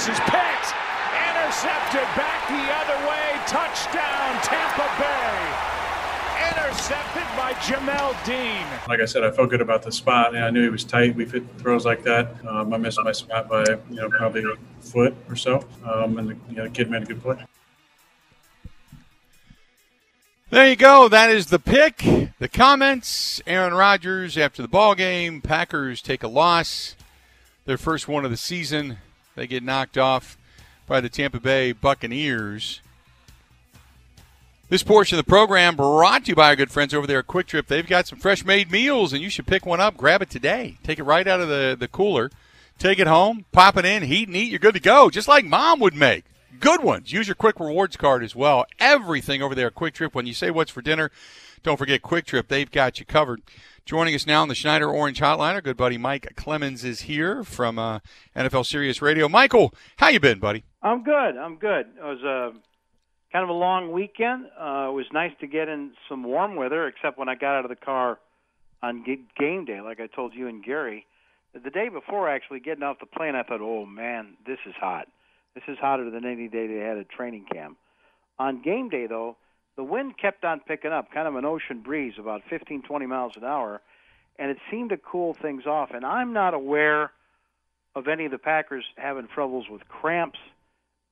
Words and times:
Pass 0.00 0.08
is 0.08 0.20
picked. 0.20 0.72
Intercepted 1.28 2.08
back 2.16 2.48
the 2.48 2.54
other 2.72 3.06
way. 3.06 3.36
Touchdown, 3.46 4.40
Tampa 4.42 4.88
Bay 4.98 5.66
intercepted 6.50 7.26
by 7.36 7.52
Jamel 7.60 8.16
Dean. 8.24 8.66
Like 8.88 9.00
I 9.00 9.04
said, 9.04 9.24
I 9.24 9.30
felt 9.30 9.50
good 9.50 9.60
about 9.60 9.82
the 9.82 9.92
spot, 9.92 10.34
and 10.34 10.42
I 10.42 10.48
knew 10.48 10.62
he 10.62 10.70
was 10.70 10.84
tight. 10.84 11.14
We've 11.14 11.30
hit 11.30 11.44
throws 11.58 11.84
like 11.84 12.02
that. 12.04 12.34
Um, 12.46 12.72
I 12.72 12.78
missed 12.78 12.98
my 13.04 13.12
spot 13.12 13.46
by 13.50 13.62
you 13.90 13.96
know 13.96 14.08
probably 14.08 14.42
a 14.42 14.82
foot 14.82 15.14
or 15.28 15.36
so, 15.36 15.62
um, 15.84 16.16
and 16.16 16.30
the, 16.30 16.36
you 16.48 16.56
know, 16.56 16.64
the 16.64 16.70
kid 16.70 16.90
made 16.90 17.02
a 17.02 17.06
good 17.06 17.20
play. 17.20 17.36
There 20.48 20.66
you 20.66 20.76
go. 20.76 21.08
That 21.08 21.28
is 21.28 21.46
the 21.46 21.58
pick. 21.58 21.98
The 22.38 22.48
comments. 22.48 23.42
Aaron 23.46 23.74
Rodgers 23.74 24.38
after 24.38 24.62
the 24.62 24.68
ball 24.68 24.94
game. 24.94 25.42
Packers 25.42 26.00
take 26.00 26.22
a 26.22 26.28
loss. 26.28 26.96
Their 27.66 27.78
first 27.78 28.08
one 28.08 28.24
of 28.24 28.30
the 28.30 28.38
season. 28.38 28.96
They 29.40 29.46
get 29.46 29.62
knocked 29.62 29.96
off 29.96 30.36
by 30.86 31.00
the 31.00 31.08
Tampa 31.08 31.40
Bay 31.40 31.72
Buccaneers. 31.72 32.82
This 34.68 34.82
portion 34.82 35.18
of 35.18 35.24
the 35.24 35.30
program 35.30 35.76
brought 35.76 36.26
to 36.26 36.32
you 36.32 36.34
by 36.34 36.48
our 36.48 36.56
good 36.56 36.70
friends 36.70 36.92
over 36.92 37.06
there 37.06 37.20
at 37.20 37.26
Kwik 37.26 37.46
Trip. 37.46 37.66
They've 37.66 37.86
got 37.86 38.06
some 38.06 38.18
fresh 38.18 38.44
made 38.44 38.70
meals, 38.70 39.14
and 39.14 39.22
you 39.22 39.30
should 39.30 39.46
pick 39.46 39.64
one 39.64 39.80
up. 39.80 39.96
Grab 39.96 40.20
it 40.20 40.28
today. 40.28 40.76
Take 40.82 40.98
it 40.98 41.04
right 41.04 41.26
out 41.26 41.40
of 41.40 41.48
the, 41.48 41.74
the 41.80 41.88
cooler. 41.88 42.30
Take 42.78 42.98
it 42.98 43.06
home, 43.06 43.46
pop 43.50 43.78
it 43.78 43.86
in, 43.86 44.02
heat 44.02 44.28
and 44.28 44.36
eat. 44.36 44.50
You're 44.50 44.58
good 44.58 44.74
to 44.74 44.80
go, 44.80 45.08
just 45.08 45.26
like 45.26 45.46
mom 45.46 45.80
would 45.80 45.94
make. 45.94 46.26
Good 46.60 46.82
ones. 46.82 47.10
Use 47.10 47.26
your 47.26 47.34
Kwik 47.34 47.60
Rewards 47.60 47.96
card 47.96 48.22
as 48.22 48.36
well. 48.36 48.66
Everything 48.78 49.42
over 49.42 49.54
there 49.54 49.68
at 49.68 49.74
Kwik 49.74 49.94
Trip. 49.94 50.14
When 50.14 50.26
you 50.26 50.34
say 50.34 50.50
what's 50.50 50.70
for 50.70 50.82
dinner, 50.82 51.10
don't 51.62 51.78
forget 51.78 52.02
Kwik 52.02 52.26
Trip. 52.26 52.46
They've 52.46 52.70
got 52.70 53.00
you 53.00 53.06
covered. 53.06 53.40
Joining 53.90 54.14
us 54.14 54.24
now 54.24 54.42
on 54.42 54.46
the 54.46 54.54
Schneider 54.54 54.88
Orange 54.88 55.18
Hotline, 55.18 55.54
our 55.54 55.60
good 55.60 55.76
buddy 55.76 55.98
Mike 55.98 56.36
Clemens 56.36 56.84
is 56.84 57.00
here 57.00 57.42
from 57.42 57.76
uh, 57.76 57.98
NFL 58.36 58.64
Sirius 58.64 59.02
Radio. 59.02 59.28
Michael, 59.28 59.74
how 59.96 60.10
you 60.10 60.20
been, 60.20 60.38
buddy? 60.38 60.62
I'm 60.80 61.02
good. 61.02 61.36
I'm 61.36 61.56
good. 61.56 61.86
It 61.98 62.04
was 62.04 62.22
a 62.22 62.56
uh 62.56 62.58
kind 63.32 63.42
of 63.42 63.48
a 63.48 63.52
long 63.52 63.90
weekend. 63.90 64.44
Uh, 64.56 64.90
it 64.90 64.94
was 64.94 65.06
nice 65.12 65.32
to 65.40 65.48
get 65.48 65.68
in 65.68 65.90
some 66.08 66.22
warm 66.22 66.54
weather, 66.54 66.86
except 66.86 67.18
when 67.18 67.28
I 67.28 67.34
got 67.34 67.58
out 67.58 67.64
of 67.64 67.68
the 67.68 67.74
car 67.74 68.20
on 68.80 69.04
game 69.36 69.64
day, 69.64 69.80
like 69.80 69.98
I 69.98 70.06
told 70.06 70.34
you 70.36 70.46
and 70.46 70.62
Gary. 70.62 71.04
The 71.52 71.70
day 71.70 71.88
before, 71.88 72.28
actually 72.28 72.60
getting 72.60 72.84
off 72.84 73.00
the 73.00 73.06
plane, 73.06 73.34
I 73.34 73.42
thought, 73.42 73.60
"Oh 73.60 73.86
man, 73.86 74.36
this 74.46 74.60
is 74.66 74.74
hot. 74.78 75.08
This 75.56 75.64
is 75.66 75.78
hotter 75.80 76.08
than 76.10 76.24
any 76.24 76.46
day 76.46 76.68
they 76.68 76.78
had 76.78 76.96
at 76.96 77.08
training 77.08 77.46
camp." 77.52 77.76
On 78.38 78.62
game 78.62 78.88
day, 78.88 79.08
though, 79.08 79.36
the 79.80 79.84
wind 79.84 80.18
kept 80.18 80.44
on 80.44 80.60
picking 80.60 80.92
up, 80.92 81.10
kind 81.10 81.26
of 81.26 81.36
an 81.36 81.46
ocean 81.46 81.80
breeze, 81.80 82.12
about 82.18 82.42
15, 82.50 82.82
20 82.82 83.06
miles 83.06 83.32
an 83.34 83.44
hour, 83.44 83.80
and 84.38 84.50
it 84.50 84.58
seemed 84.70 84.90
to 84.90 84.98
cool 84.98 85.34
things 85.40 85.64
off. 85.64 85.88
And 85.94 86.04
I'm 86.04 86.34
not 86.34 86.52
aware 86.52 87.12
of 87.94 88.06
any 88.06 88.26
of 88.26 88.30
the 88.30 88.36
Packers 88.36 88.84
having 88.98 89.26
troubles 89.26 89.70
with 89.70 89.80
cramps 89.88 90.38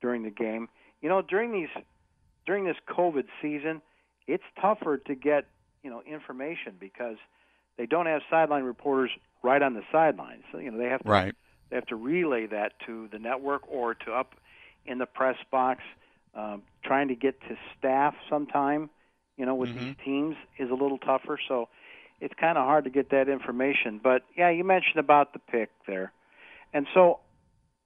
during 0.03 0.23
the 0.23 0.29
game. 0.29 0.69
You 1.01 1.09
know, 1.09 1.23
during 1.23 1.51
these 1.51 1.71
during 2.45 2.67
this 2.67 2.77
COVID 2.87 3.25
season, 3.41 3.81
it's 4.27 4.45
tougher 4.61 4.99
to 4.99 5.15
get 5.15 5.47
you 5.83 5.89
know 5.89 6.03
information 6.06 6.75
because 6.79 7.17
they 7.79 7.87
don't 7.87 8.05
have 8.05 8.21
sideline 8.29 8.65
reporters 8.65 9.12
right 9.43 9.62
on 9.62 9.73
the 9.73 9.83
sidelines. 9.91 10.43
So 10.53 10.59
you 10.59 10.71
know 10.71 10.77
they 10.77 10.91
have 10.91 11.03
to 11.05 11.09
right. 11.09 11.35
they 11.71 11.77
have 11.77 11.87
to 11.87 11.97
relay 11.97 12.45
that 12.49 12.73
to 12.85 13.09
the 13.11 13.19
network 13.19 13.62
or 13.67 13.95
to 13.95 14.12
up 14.12 14.35
in 14.85 14.99
the 14.99 15.06
press 15.06 15.37
box. 15.50 15.81
Um, 16.34 16.62
trying 16.84 17.09
to 17.09 17.15
get 17.15 17.41
to 17.43 17.56
staff 17.78 18.15
sometime, 18.31 18.91
you 19.37 19.44
know, 19.44 19.55
with 19.55 19.71
mm-hmm. 19.71 19.87
these 19.87 19.94
teams 20.05 20.37
is 20.59 20.71
a 20.71 20.75
little 20.75 20.99
tougher. 20.99 21.39
So 21.49 21.69
it's 22.21 22.34
kind 22.39 22.59
of 22.59 22.65
hard 22.65 22.84
to 22.84 22.91
get 22.91 23.11
that 23.11 23.28
information. 23.28 24.00
But 24.03 24.22
yeah, 24.37 24.50
you 24.50 24.65
mentioned 24.65 24.99
about 24.99 25.33
the 25.33 25.38
pick 25.38 25.71
there, 25.87 26.12
and 26.72 26.87
so 26.94 27.21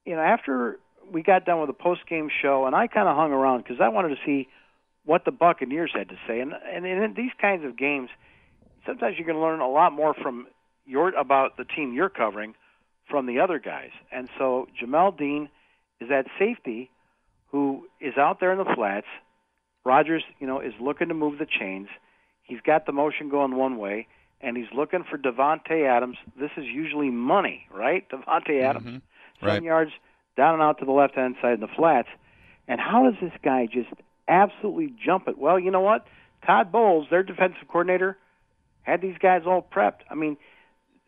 you 0.05 0.15
know 0.15 0.21
after 0.21 0.79
we 1.11 1.21
got 1.21 1.45
done 1.45 1.59
with 1.59 1.67
the 1.69 1.73
post 1.73 2.01
game 2.07 2.29
show, 2.41 2.65
and 2.65 2.75
I 2.75 2.87
kind 2.87 3.07
of 3.07 3.15
hung 3.15 3.31
around 3.31 3.63
because 3.63 3.77
I 3.81 3.89
wanted 3.89 4.09
to 4.09 4.17
see 4.25 4.47
what 5.05 5.25
the 5.25 5.31
Buccaneers 5.31 5.91
had 5.93 6.09
to 6.09 6.15
say. 6.27 6.39
And 6.39 6.53
and 6.53 6.85
in 6.85 7.13
these 7.15 7.31
kinds 7.39 7.65
of 7.65 7.77
games, 7.77 8.09
sometimes 8.85 9.17
you 9.19 9.25
can 9.25 9.39
learn 9.39 9.59
a 9.59 9.69
lot 9.69 9.93
more 9.93 10.13
from 10.13 10.47
your 10.85 11.09
about 11.15 11.57
the 11.57 11.65
team 11.65 11.93
you're 11.93 12.09
covering 12.09 12.55
from 13.09 13.25
the 13.25 13.39
other 13.39 13.59
guys. 13.59 13.91
And 14.11 14.29
so 14.37 14.67
Jamel 14.81 15.17
Dean 15.17 15.49
is 15.99 16.09
that 16.09 16.25
safety 16.39 16.89
who 17.53 17.87
is 18.01 18.17
out 18.17 18.39
there 18.39 18.51
in 18.51 18.57
the 18.57 18.73
flats. 18.75 19.05
Rodgers, 19.85 20.23
you 20.39 20.47
know, 20.47 20.59
is 20.59 20.73
looking 20.81 21.09
to 21.09 21.13
move 21.13 21.37
the 21.37 21.45
chains. 21.45 21.87
He's 22.41 22.59
got 22.65 22.87
the 22.87 22.91
motion 22.91 23.29
going 23.29 23.55
one 23.55 23.77
way, 23.77 24.07
and 24.41 24.57
he's 24.57 24.65
looking 24.75 25.03
for 25.09 25.19
Davante 25.19 25.87
Adams. 25.87 26.17
This 26.37 26.49
is 26.57 26.65
usually 26.65 27.11
money, 27.11 27.67
right? 27.71 28.09
Davante 28.11 28.61
Adams, 28.61 28.87
mm-hmm. 28.87 29.45
seven 29.45 29.63
yards 29.63 29.91
down 30.35 30.55
and 30.55 30.63
out 30.63 30.79
to 30.79 30.85
the 30.85 30.91
left 30.91 31.13
hand 31.13 31.35
side 31.41 31.53
in 31.53 31.59
the 31.59 31.67
flats. 31.67 32.09
And 32.67 32.79
how 32.81 33.03
does 33.03 33.21
this 33.21 33.37
guy 33.43 33.67
just 33.71 33.89
absolutely 34.27 34.91
jump 35.05 35.27
it? 35.27 35.37
Well, 35.37 35.59
you 35.59 35.69
know 35.69 35.81
what? 35.81 36.07
Todd 36.47 36.71
Bowles, 36.71 37.07
their 37.11 37.23
defensive 37.23 37.67
coordinator, 37.67 38.17
had 38.81 38.99
these 38.99 39.17
guys 39.21 39.43
all 39.45 39.61
prepped. 39.61 40.01
I 40.09 40.15
mean, 40.15 40.37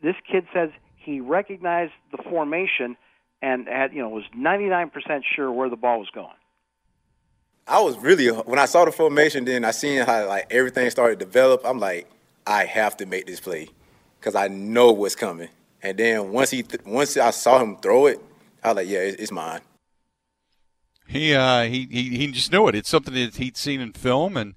this 0.04 0.16
kid 0.32 0.46
says 0.54 0.70
he 0.96 1.22
recognized 1.22 1.94
the 2.12 2.22
formation 2.30 2.98
and 3.46 3.68
had, 3.68 3.94
you 3.94 4.02
know, 4.02 4.10
was 4.10 4.24
99% 4.36 5.22
sure 5.36 5.52
where 5.52 5.70
the 5.70 5.76
ball 5.76 6.00
was 6.00 6.10
going. 6.10 6.28
I 7.68 7.80
was 7.82 7.98
really 7.98 8.28
when 8.28 8.60
I 8.60 8.66
saw 8.66 8.86
the 8.86 8.92
formation, 8.92 9.46
then 9.46 9.66
I 9.66 9.72
seen 9.72 10.06
how 10.06 10.28
like 10.28 10.48
everything 10.52 10.90
started 10.90 11.20
to 11.20 11.26
develop. 11.26 11.62
I'm 11.64 11.80
like, 11.80 12.08
I 12.46 12.66
have 12.66 12.98
to 12.98 13.06
make 13.06 13.26
this 13.26 13.40
play 13.40 13.70
because 14.20 14.36
I 14.36 14.48
know 14.50 14.92
what's 14.92 15.16
coming. 15.16 15.50
And 15.82 15.98
then 15.98 16.32
once 16.32 16.52
he 16.52 16.62
th- 16.62 16.86
once 16.86 17.18
I 17.18 17.32
saw 17.32 17.60
him 17.60 17.78
throw 17.78 18.06
it, 18.06 18.20
I 18.64 18.70
was 18.70 18.76
like, 18.78 18.88
yeah, 18.88 19.00
it's 19.00 19.32
mine. 19.32 19.62
He, 21.08 21.34
uh, 21.34 21.64
he 21.64 21.88
he 21.90 22.18
he 22.18 22.28
just 22.28 22.52
knew 22.52 22.68
it. 22.68 22.76
It's 22.76 22.90
something 22.90 23.14
that 23.14 23.36
he'd 23.36 23.58
seen 23.58 23.82
in 23.82 23.94
film, 23.94 24.38
and 24.38 24.54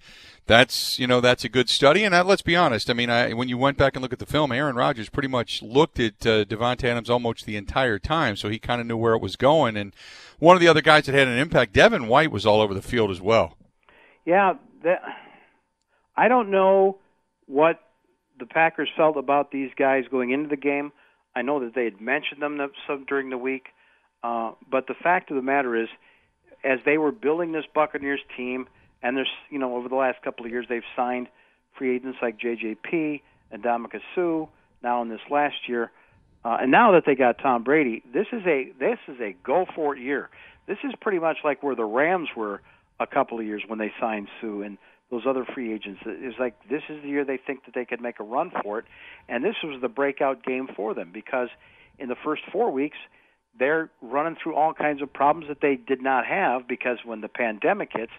that's 0.48 0.98
you 0.98 1.06
know 1.06 1.20
that's 1.20 1.44
a 1.44 1.48
good 1.48 1.68
study. 1.68 2.02
And 2.02 2.14
uh, 2.14 2.24
let's 2.24 2.42
be 2.42 2.56
honest. 2.56 2.90
I 2.90 2.94
mean, 2.94 3.10
I, 3.10 3.32
when 3.34 3.48
you 3.48 3.56
went 3.56 3.78
back 3.78 3.94
and 3.94 4.02
look 4.02 4.12
at 4.12 4.18
the 4.18 4.26
film, 4.26 4.50
Aaron 4.50 4.74
Rodgers 4.74 5.08
pretty 5.08 5.28
much 5.28 5.62
looked 5.62 6.00
at 6.00 6.26
uh, 6.26 6.44
Davante 6.44 6.84
Adams 6.84 7.08
almost 7.08 7.46
the 7.46 7.56
entire 7.56 7.98
time, 7.98 8.34
so 8.34 8.48
he 8.48 8.58
kind 8.58 8.80
of 8.80 8.86
knew 8.86 8.96
where 8.96 9.14
it 9.14 9.22
was 9.22 9.36
going. 9.36 9.76
And 9.76 9.94
one 10.40 10.56
of 10.56 10.60
the 10.60 10.68
other 10.68 10.80
guys 10.80 11.06
that 11.06 11.14
had 11.14 11.28
an 11.28 11.38
impact, 11.38 11.72
Devin 11.72 12.08
White, 12.08 12.32
was 12.32 12.44
all 12.44 12.60
over 12.60 12.74
the 12.74 12.82
field 12.82 13.10
as 13.10 13.20
well. 13.20 13.56
Yeah, 14.24 14.54
that, 14.82 15.02
I 16.16 16.28
don't 16.28 16.50
know 16.50 16.98
what 17.46 17.80
the 18.38 18.46
Packers 18.46 18.88
felt 18.96 19.16
about 19.16 19.50
these 19.50 19.70
guys 19.78 20.04
going 20.10 20.30
into 20.30 20.48
the 20.48 20.56
game. 20.56 20.92
I 21.36 21.42
know 21.42 21.60
that 21.60 21.74
they 21.74 21.84
had 21.84 22.00
mentioned 22.00 22.42
them 22.42 22.58
some 22.86 23.04
during 23.06 23.30
the 23.30 23.38
week. 23.38 23.66
Uh, 24.22 24.52
but 24.70 24.86
the 24.86 24.94
fact 24.94 25.30
of 25.30 25.36
the 25.36 25.42
matter 25.42 25.76
is, 25.76 25.88
as 26.64 26.80
they 26.84 26.98
were 26.98 27.12
building 27.12 27.52
this 27.52 27.64
Buccaneers 27.72 28.20
team, 28.36 28.66
and 29.02 29.16
there's 29.16 29.30
you 29.50 29.58
know 29.58 29.76
over 29.76 29.88
the 29.88 29.94
last 29.94 30.22
couple 30.22 30.44
of 30.44 30.50
years 30.50 30.66
they've 30.68 30.82
signed 30.96 31.28
free 31.76 31.96
agents 31.96 32.18
like 32.20 32.38
JPP 32.38 33.22
and 33.50 33.62
Ndamukong 33.62 34.00
Suh. 34.14 34.50
Now 34.82 35.02
in 35.02 35.08
this 35.08 35.20
last 35.30 35.68
year, 35.68 35.90
uh, 36.44 36.58
and 36.60 36.70
now 36.70 36.92
that 36.92 37.04
they 37.04 37.14
got 37.14 37.38
Tom 37.38 37.64
Brady, 37.64 38.02
this 38.12 38.26
is 38.32 38.42
a 38.46 38.72
this 38.78 38.98
is 39.08 39.20
a 39.20 39.34
go 39.44 39.66
for 39.74 39.96
it 39.96 40.00
year. 40.00 40.30
This 40.66 40.78
is 40.84 40.92
pretty 41.00 41.18
much 41.18 41.38
like 41.44 41.62
where 41.62 41.74
the 41.74 41.84
Rams 41.84 42.28
were 42.36 42.60
a 43.00 43.06
couple 43.06 43.38
of 43.38 43.46
years 43.46 43.62
when 43.66 43.78
they 43.78 43.92
signed 44.00 44.28
Suh 44.40 44.60
and 44.60 44.78
those 45.10 45.22
other 45.26 45.44
free 45.44 45.72
agents. 45.72 46.00
It 46.04 46.22
was 46.22 46.34
like 46.38 46.54
this 46.68 46.82
is 46.88 47.02
the 47.02 47.08
year 47.08 47.24
they 47.24 47.38
think 47.38 47.64
that 47.64 47.74
they 47.74 47.84
could 47.84 48.00
make 48.00 48.20
a 48.20 48.24
run 48.24 48.52
for 48.62 48.78
it, 48.80 48.84
and 49.28 49.44
this 49.44 49.56
was 49.64 49.80
the 49.80 49.88
breakout 49.88 50.44
game 50.44 50.68
for 50.76 50.94
them 50.94 51.10
because 51.12 51.48
in 51.98 52.08
the 52.08 52.16
first 52.24 52.42
four 52.52 52.70
weeks 52.70 52.98
they're 53.58 53.90
running 54.00 54.36
through 54.40 54.54
all 54.54 54.72
kinds 54.72 55.02
of 55.02 55.12
problems 55.12 55.48
that 55.48 55.60
they 55.60 55.74
did 55.74 56.00
not 56.00 56.24
have 56.24 56.68
because 56.68 56.98
when 57.04 57.20
the 57.20 57.28
pandemic 57.28 57.90
hits, 57.92 58.12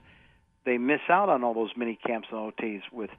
they 0.65 0.77
miss 0.77 1.01
out 1.09 1.29
on 1.29 1.43
all 1.43 1.53
those 1.53 1.71
mini 1.75 1.97
camps 2.05 2.27
and 2.31 2.39
OTAs 2.53 2.81
with 2.91 3.09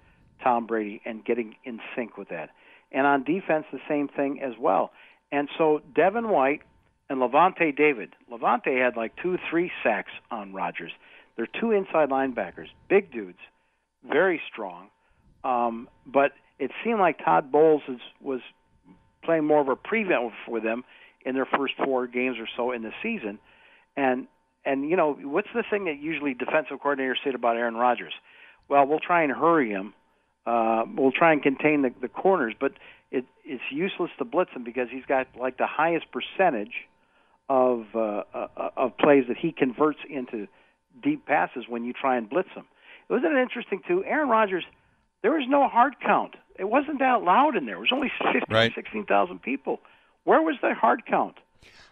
Tom 0.43 0.67
Brady 0.67 1.01
and 1.05 1.25
getting 1.25 1.57
in 1.65 1.81
sync 1.97 2.17
with 2.17 2.29
that. 2.29 2.51
And 2.93 3.07
on 3.07 3.25
defense, 3.25 3.67
the 3.73 3.81
same 3.89 4.09
thing 4.09 4.41
as 4.43 4.53
well. 4.59 4.93
And 5.33 5.49
so 5.57 5.81
Devin 5.95 6.29
White 6.29 6.63
and 7.09 7.21
Lavonte 7.21 7.77
David. 7.77 8.15
Lavonte 8.31 8.83
had 8.83 8.97
like 8.97 9.13
two, 9.23 9.39
three 9.51 9.71
sacks 9.83 10.13
on 10.31 10.53
Rodgers. 10.53 10.93
They're 11.37 11.49
two 11.61 11.71
inside 11.71 12.11
linebackers, 12.11 12.69
big 12.89 13.13
dudes, 13.13 13.39
very 14.09 14.41
strong. 14.51 14.89
Um, 15.45 15.89
but 16.07 16.33
it 16.59 16.71
seemed 16.85 17.01
like 17.01 17.25
Todd 17.25 17.51
Bowles 17.51 17.83
is, 17.89 18.01
was 18.21 18.41
playing 19.25 19.47
more 19.47 19.61
of 19.61 19.69
a 19.69 19.77
prevent 19.77 20.33
for 20.47 20.61
them 20.61 20.85
in 21.25 21.35
their 21.35 21.47
first 21.47 21.75
four 21.83 22.07
games 22.07 22.37
or 22.39 22.49
so 22.57 22.73
in 22.73 22.83
the 22.83 22.93
season. 23.03 23.39
And 23.97 24.27
and 24.65 24.89
you 24.89 24.97
know 24.97 25.15
what's 25.23 25.49
the 25.55 25.65
thing 25.69 25.85
that 25.85 26.01
usually 26.01 26.35
defensive 26.35 26.79
coordinators 26.83 27.17
say 27.25 27.31
about 27.35 27.57
Aaron 27.57 27.75
Rodgers? 27.75 28.13
Well, 28.69 28.87
we'll 28.87 29.01
try 29.01 29.23
and 29.23 29.33
hurry 29.33 29.71
him. 29.71 29.95
Uh, 30.47 30.85
we'll 30.97 31.13
try 31.13 31.33
and 31.33 31.43
contain 31.43 31.83
the, 31.83 31.93
the 32.01 32.09
corners, 32.09 32.55
but 32.59 32.73
it, 33.11 33.25
it's 33.45 33.63
useless 33.71 34.11
to 34.19 34.25
blitz 34.25 34.51
him 34.53 34.65
because 34.65 34.89
he's 34.91 35.05
got 35.07 35.27
like 35.39 35.59
the 35.59 35.67
highest 35.67 36.07
percentage 36.13 36.73
of 37.49 37.87
uh, 37.95 38.23
uh, 38.33 38.71
of 38.77 38.97
plays 38.97 39.25
that 39.29 39.37
he 39.37 39.53
converts 39.53 39.99
into 40.09 40.47
deep 41.03 41.27
passes 41.27 41.65
when 41.69 41.85
you 41.85 41.93
try 41.93 42.17
and 42.17 42.29
blitz 42.31 42.51
him. 42.55 42.65
It 43.09 43.13
wasn't 43.13 43.33
it 43.35 43.43
interesting 43.43 43.81
too? 43.87 44.05
Aaron 44.05 44.29
Rodgers, 44.29 44.65
there 45.23 45.33
was 45.33 45.47
no 45.49 45.69
hard 45.69 45.95
count. 46.01 46.35
It 46.59 46.69
wasn't 46.69 47.01
that 47.01 47.23
loud 47.23 47.57
in 47.57 47.67
there. 47.67 47.77
It 47.77 47.81
was 47.81 47.93
only 47.93 48.13
15, 48.33 48.43
right. 48.51 48.73
16,000 48.75 49.43
people. 49.43 49.81
Where 50.25 50.43
was 50.43 50.57
the 50.63 50.75
hard 50.75 51.07
count? 51.07 51.37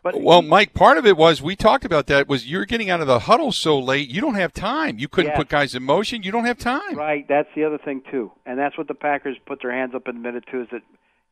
But 0.03 0.23
well, 0.23 0.43
Mike, 0.43 0.75
part 0.75 0.97
of 0.97 1.06
it 1.06 1.17
was 1.17 1.43
we 1.43 1.56
talked 1.56 1.85
about 1.85 2.06
that 2.06 2.29
was 2.29 2.47
you're 2.47 2.65
getting 2.65 2.88
out 2.88 3.00
of 3.00 3.06
the 3.06 3.20
huddle 3.20 3.53
so 3.53 3.79
late, 3.79 4.09
you 4.09 4.20
don't 4.20 4.37
have 4.37 4.53
time. 4.53 4.99
You 4.99 5.09
couldn't 5.09 5.32
yes. 5.32 5.38
put 5.38 5.49
guys 5.49 5.75
in 5.75 5.82
motion. 5.82 6.23
You 6.23 6.31
don't 6.31 6.44
have 6.44 6.59
time. 6.59 6.94
Right. 6.94 7.26
That's 7.29 7.49
the 7.56 7.65
other 7.65 7.79
thing 7.79 8.03
too, 8.11 8.31
and 8.47 8.59
that's 8.59 8.79
what 8.79 8.88
the 8.88 8.94
Packers 8.94 9.37
put 9.47 9.61
their 9.61 9.73
hands 9.73 9.94
up 9.94 10.06
and 10.06 10.17
admitted 10.17 10.44
to 10.53 10.62
is 10.62 10.69
that 10.70 10.82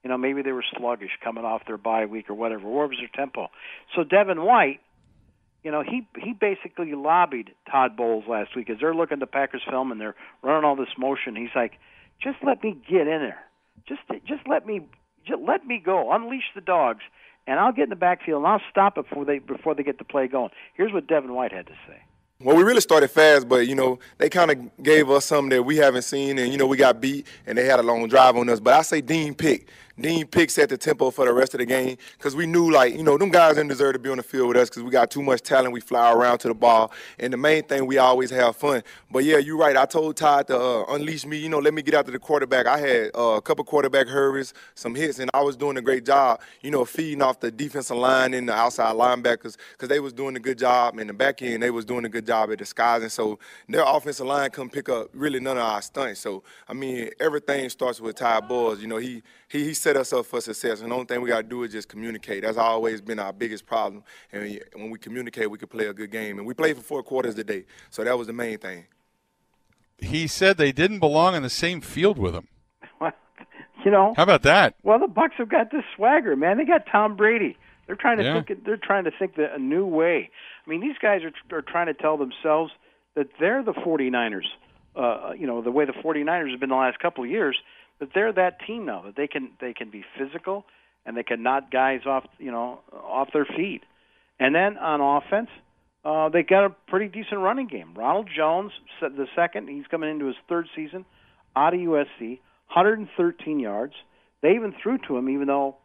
you 0.03 0.11
know 0.11 0.19
maybe 0.19 0.43
they 0.43 0.53
were 0.53 0.65
sluggish 0.77 1.11
coming 1.23 1.45
off 1.45 1.63
their 1.67 1.79
bye 1.79 2.07
week 2.07 2.29
or 2.29 2.35
whatever. 2.35 2.69
Where 2.69 2.87
was 2.87 2.99
their 2.99 3.11
tempo? 3.15 3.49
So 3.95 4.03
Devin 4.03 4.45
White, 4.45 4.81
you 5.63 5.71
know, 5.71 5.83
he 5.83 6.07
he 6.19 6.33
basically 6.33 6.93
lobbied 6.95 7.53
Todd 7.71 7.97
Bowles 7.97 8.25
last 8.29 8.57
week 8.57 8.69
as 8.69 8.79
they're 8.81 8.95
looking 8.95 9.17
at 9.17 9.21
the 9.21 9.27
Packers 9.27 9.63
film 9.69 9.93
and 9.93 10.01
they're 10.01 10.17
running 10.43 10.65
all 10.65 10.77
this 10.77 10.95
motion. 10.99 11.37
He's 11.37 11.55
like, 11.55 11.73
just 12.23 12.39
let 12.45 12.63
me 12.63 12.77
get 12.89 13.03
in 13.03 13.21
there. 13.21 13.45
Just 13.89 14.01
just 14.27 14.47
let 14.49 14.67
me 14.67 14.83
just 15.27 15.41
let 15.41 15.67
me 15.67 15.81
go. 15.85 16.13
Unleash 16.13 16.51
the 16.55 16.61
dogs 16.61 17.03
and 17.47 17.61
I'll 17.61 17.73
get 17.73 17.85
in 17.85 17.91
the 17.91 17.97
backfield 17.97 18.39
and 18.39 18.47
I'll 18.47 18.63
stop 18.71 18.99
it 18.99 19.09
before 19.09 19.25
they 19.25 19.39
before 19.39 19.75
they 19.75 19.83
get 19.83 19.99
the 19.99 20.05
play 20.05 20.27
going. 20.29 20.51
Here's 20.75 20.93
what 20.93 21.07
Devin 21.07 21.33
White 21.35 21.53
had 21.53 21.67
to 21.67 21.75
say. 21.87 21.99
Well, 22.39 22.55
we 22.55 22.65
really 22.65 22.83
started 22.83 23.09
fast, 23.09 23.49
but 23.49 23.67
you 23.67 23.75
know 23.75 23.99
they 24.19 24.29
kind 24.29 24.51
of 24.51 24.83
gave 24.83 25.11
us 25.11 25.25
something 25.25 25.51
that 25.51 25.63
we 25.63 25.77
haven't 25.77 26.03
seen, 26.03 26.39
and 26.39 26.53
you 26.53 26.59
know 26.59 26.67
we 26.67 26.77
got 26.77 27.01
beat, 27.01 27.27
and 27.47 27.57
they 27.57 27.65
had 27.65 27.81
a 27.81 27.83
long 27.83 28.09
drive 28.09 28.37
on 28.37 28.49
us. 28.51 28.61
But 28.61 28.75
I 28.75 28.83
say 28.83 29.01
Dean 29.01 29.35
Pick. 29.35 29.69
Dean 29.99 30.27
Pick 30.27 30.51
set 30.51 30.69
the 30.69 30.77
tempo 30.77 31.11
for 31.11 31.25
the 31.25 31.33
rest 31.33 31.55
of 31.55 31.59
the 31.59 31.67
game 31.67 31.97
because 32.19 32.37
we 32.37 32.45
knew, 32.45 32.71
like, 32.71 32.95
you 32.95 33.03
know, 33.03 33.17
them 33.17 33.31
guys 33.31 33.55
didn't 33.55 33.71
deserve 33.71 33.95
to 33.95 33.99
be 33.99 34.11
on 34.11 34.19
the 34.19 34.23
field 34.23 34.49
with 34.49 34.57
us 34.59 34.69
because 34.69 34.83
we 34.83 34.91
got 34.91 35.11
too 35.11 35.23
much 35.23 35.41
talent. 35.41 35.73
We 35.73 35.81
fly 35.81 36.13
around 36.13 36.39
to 36.39 36.49
the 36.49 36.55
ball. 36.55 36.93
And 37.19 37.33
the 37.33 37.39
main 37.39 37.63
thing, 37.63 37.87
we 37.87 37.97
always 37.97 38.29
have 38.31 38.57
fun. 38.57 38.83
But 39.11 39.25
yeah, 39.25 39.39
you're 39.39 39.57
right. 39.57 39.75
I 39.75 39.87
told 39.87 40.17
Todd 40.17 40.49
to 40.49 40.59
uh, 40.59 40.85
unleash 40.91 41.25
me, 41.25 41.39
you 41.39 41.49
know, 41.49 41.59
let 41.61 41.73
me 41.73 41.81
get 41.81 41.95
after 41.95 42.13
the 42.13 42.19
quarterback. 42.19 42.67
I 42.67 42.79
had 42.79 43.11
uh, 43.15 43.37
a 43.37 43.41
couple 43.41 43.65
quarterback 43.65 44.07
hurries, 44.07 44.53
some 44.75 44.95
hits, 44.95 45.19
and 45.19 45.31
I 45.33 45.41
was 45.41 45.57
doing 45.57 45.79
a 45.79 45.83
great 45.83 46.05
job, 46.05 46.43
you 46.61 46.71
know, 46.71 46.85
feeding 46.85 47.23
off 47.23 47.41
the 47.41 47.51
defensive 47.51 47.97
line 47.97 48.35
and 48.35 48.49
the 48.49 48.55
outside 48.55 48.95
linebackers 48.95 49.57
because 49.73 49.89
they 49.89 50.01
was 50.01 50.13
doing 50.13 50.37
a 50.37 50.41
good 50.41 50.59
job. 50.59 50.99
And 50.99 51.09
the 51.09 51.15
back 51.15 51.41
end, 51.41 51.63
they 51.63 51.71
was 51.71 51.87
doing 51.87 52.05
a 52.05 52.11
good 52.11 52.27
job 52.27 52.51
at 52.53 52.59
disguising. 52.59 53.09
So 53.09 53.39
their 53.67 53.85
offensive 53.87 54.27
line 54.27 54.51
couldn't 54.51 54.73
pick 54.73 54.91
up 54.91 55.09
really 55.15 55.41
none 55.41 55.57
of 55.57 55.63
our 55.63 55.81
stunts. 55.81 56.21
So, 56.21 56.43
I 56.69 56.75
mean, 56.75 57.09
everything 57.19 57.71
starts 57.71 57.99
with 57.99 58.17
Todd 58.17 58.47
Bowles. 58.47 58.81
You 58.81 58.89
know, 58.89 58.99
he, 58.99 59.23
he, 59.49 59.65
he 59.65 59.75
set 59.75 59.97
us 59.97 60.13
up 60.13 60.27
for 60.27 60.41
success. 60.41 60.81
And 60.81 60.91
the 60.91 60.95
only 60.95 61.07
thing 61.07 61.21
we 61.21 61.29
got 61.29 61.43
to 61.43 61.49
do 61.49 61.63
is 61.63 61.73
just 61.73 61.89
communicate. 61.89 62.43
That's 62.43 62.59
always 62.59 63.01
been 63.01 63.19
our 63.19 63.33
biggest 63.33 63.67
problem. 63.67 64.03
And 64.33 64.61
when 64.75 64.91
we 64.91 64.99
communicate, 64.99 65.51
we 65.51 65.59
can 65.59 65.69
play 65.69 65.87
a 65.87 65.95
good 65.95 66.11
game. 66.11 66.39
And 66.39 66.47
we 66.47 66.55
played 66.55 66.77
for 66.77 66.83
four 66.83 67.03
quarters 67.03 67.35
today, 67.35 67.65
so 67.91 68.05
that 68.05 68.17
was 68.19 68.27
the 68.27 68.33
main 68.33 68.59
thing. 68.59 68.87
He 69.99 70.27
said 70.27 70.59
they 70.59 70.73
didn't 70.73 70.99
belong 70.99 71.35
on 71.35 71.43
the 71.43 71.51
same 71.51 71.81
field 71.81 72.19
with 72.19 72.35
him. 72.35 72.49
Well, 73.01 73.13
you 73.85 73.91
know, 73.91 74.15
how 74.17 74.25
about 74.25 74.43
that? 74.43 74.75
Well, 74.83 74.99
the 74.99 75.09
Bucks 75.09 75.35
have 75.39 75.49
got 75.49 75.71
this 75.71 75.85
swagger, 75.95 76.37
man. 76.37 76.59
They 76.59 76.65
got 76.65 76.83
Tom 76.91 77.17
Brady. 77.17 77.57
They're 77.87 77.97
trying 77.97 78.19
to 78.19 78.25
yeah. 78.25 78.43
think. 78.43 78.65
They're 78.65 78.77
trying 78.77 79.05
to 79.05 79.11
think 79.17 79.37
the, 79.37 79.55
a 79.55 79.59
new 79.59 79.87
way. 79.87 80.31
I 80.67 80.71
mean, 80.71 80.81
these 80.81 80.99
guys 81.01 81.23
are, 81.23 81.57
are 81.57 81.63
trying 81.63 81.87
to 81.87 81.95
tell 81.95 82.19
themselves 82.19 82.73
that 83.15 83.29
they're 83.41 83.63
the 83.63 83.73
49ers. 83.73 84.47
Uh, 84.95 85.33
you 85.39 85.47
know, 85.47 85.63
the 85.63 85.71
way 85.71 85.85
the 85.85 85.93
49ers 85.93 86.51
have 86.51 86.61
been 86.61 86.71
the 86.71 86.75
last 86.75 86.99
couple 86.99 87.23
of 87.23 87.31
years 87.31 87.57
that 88.01 88.11
they're 88.15 88.33
that 88.33 88.59
team 88.67 88.87
now 88.87 89.03
that 89.07 89.17
they 89.17 89.27
can 89.27 89.51
they 89.61 89.73
can 89.73 89.91
be 89.91 90.05
physical 90.19 90.65
and 91.05 91.17
they 91.17 91.23
can 91.23 91.43
knock 91.43 91.71
guys 91.71 92.01
off 92.07 92.25
you 92.39 92.51
know 92.51 92.81
off 92.93 93.29
their 93.33 93.47
feet. 93.47 93.83
And 94.39 94.55
then 94.55 94.77
on 94.77 95.01
offense, 95.01 95.49
uh, 96.05 96.29
they 96.29 96.43
got 96.43 96.67
a 96.67 96.71
pretty 96.89 97.09
decent 97.09 97.41
running 97.41 97.69
game. 97.69 97.95
Ronald 97.95 98.29
Jones, 98.35 98.73
the 99.01 99.27
second, 99.35 99.69
he's 99.69 99.87
coming 99.91 100.11
into 100.11 100.27
his 100.27 100.37
third 100.49 100.69
season 100.77 101.05
out 101.57 101.73
of 101.73 101.81
USC, 101.81 102.39
113 102.69 103.59
yards. 103.59 103.95
They 104.43 104.51
even 104.51 104.75
threw 104.83 104.99
to 105.09 105.17
him, 105.17 105.31
even 105.31 105.47
though 105.47 105.77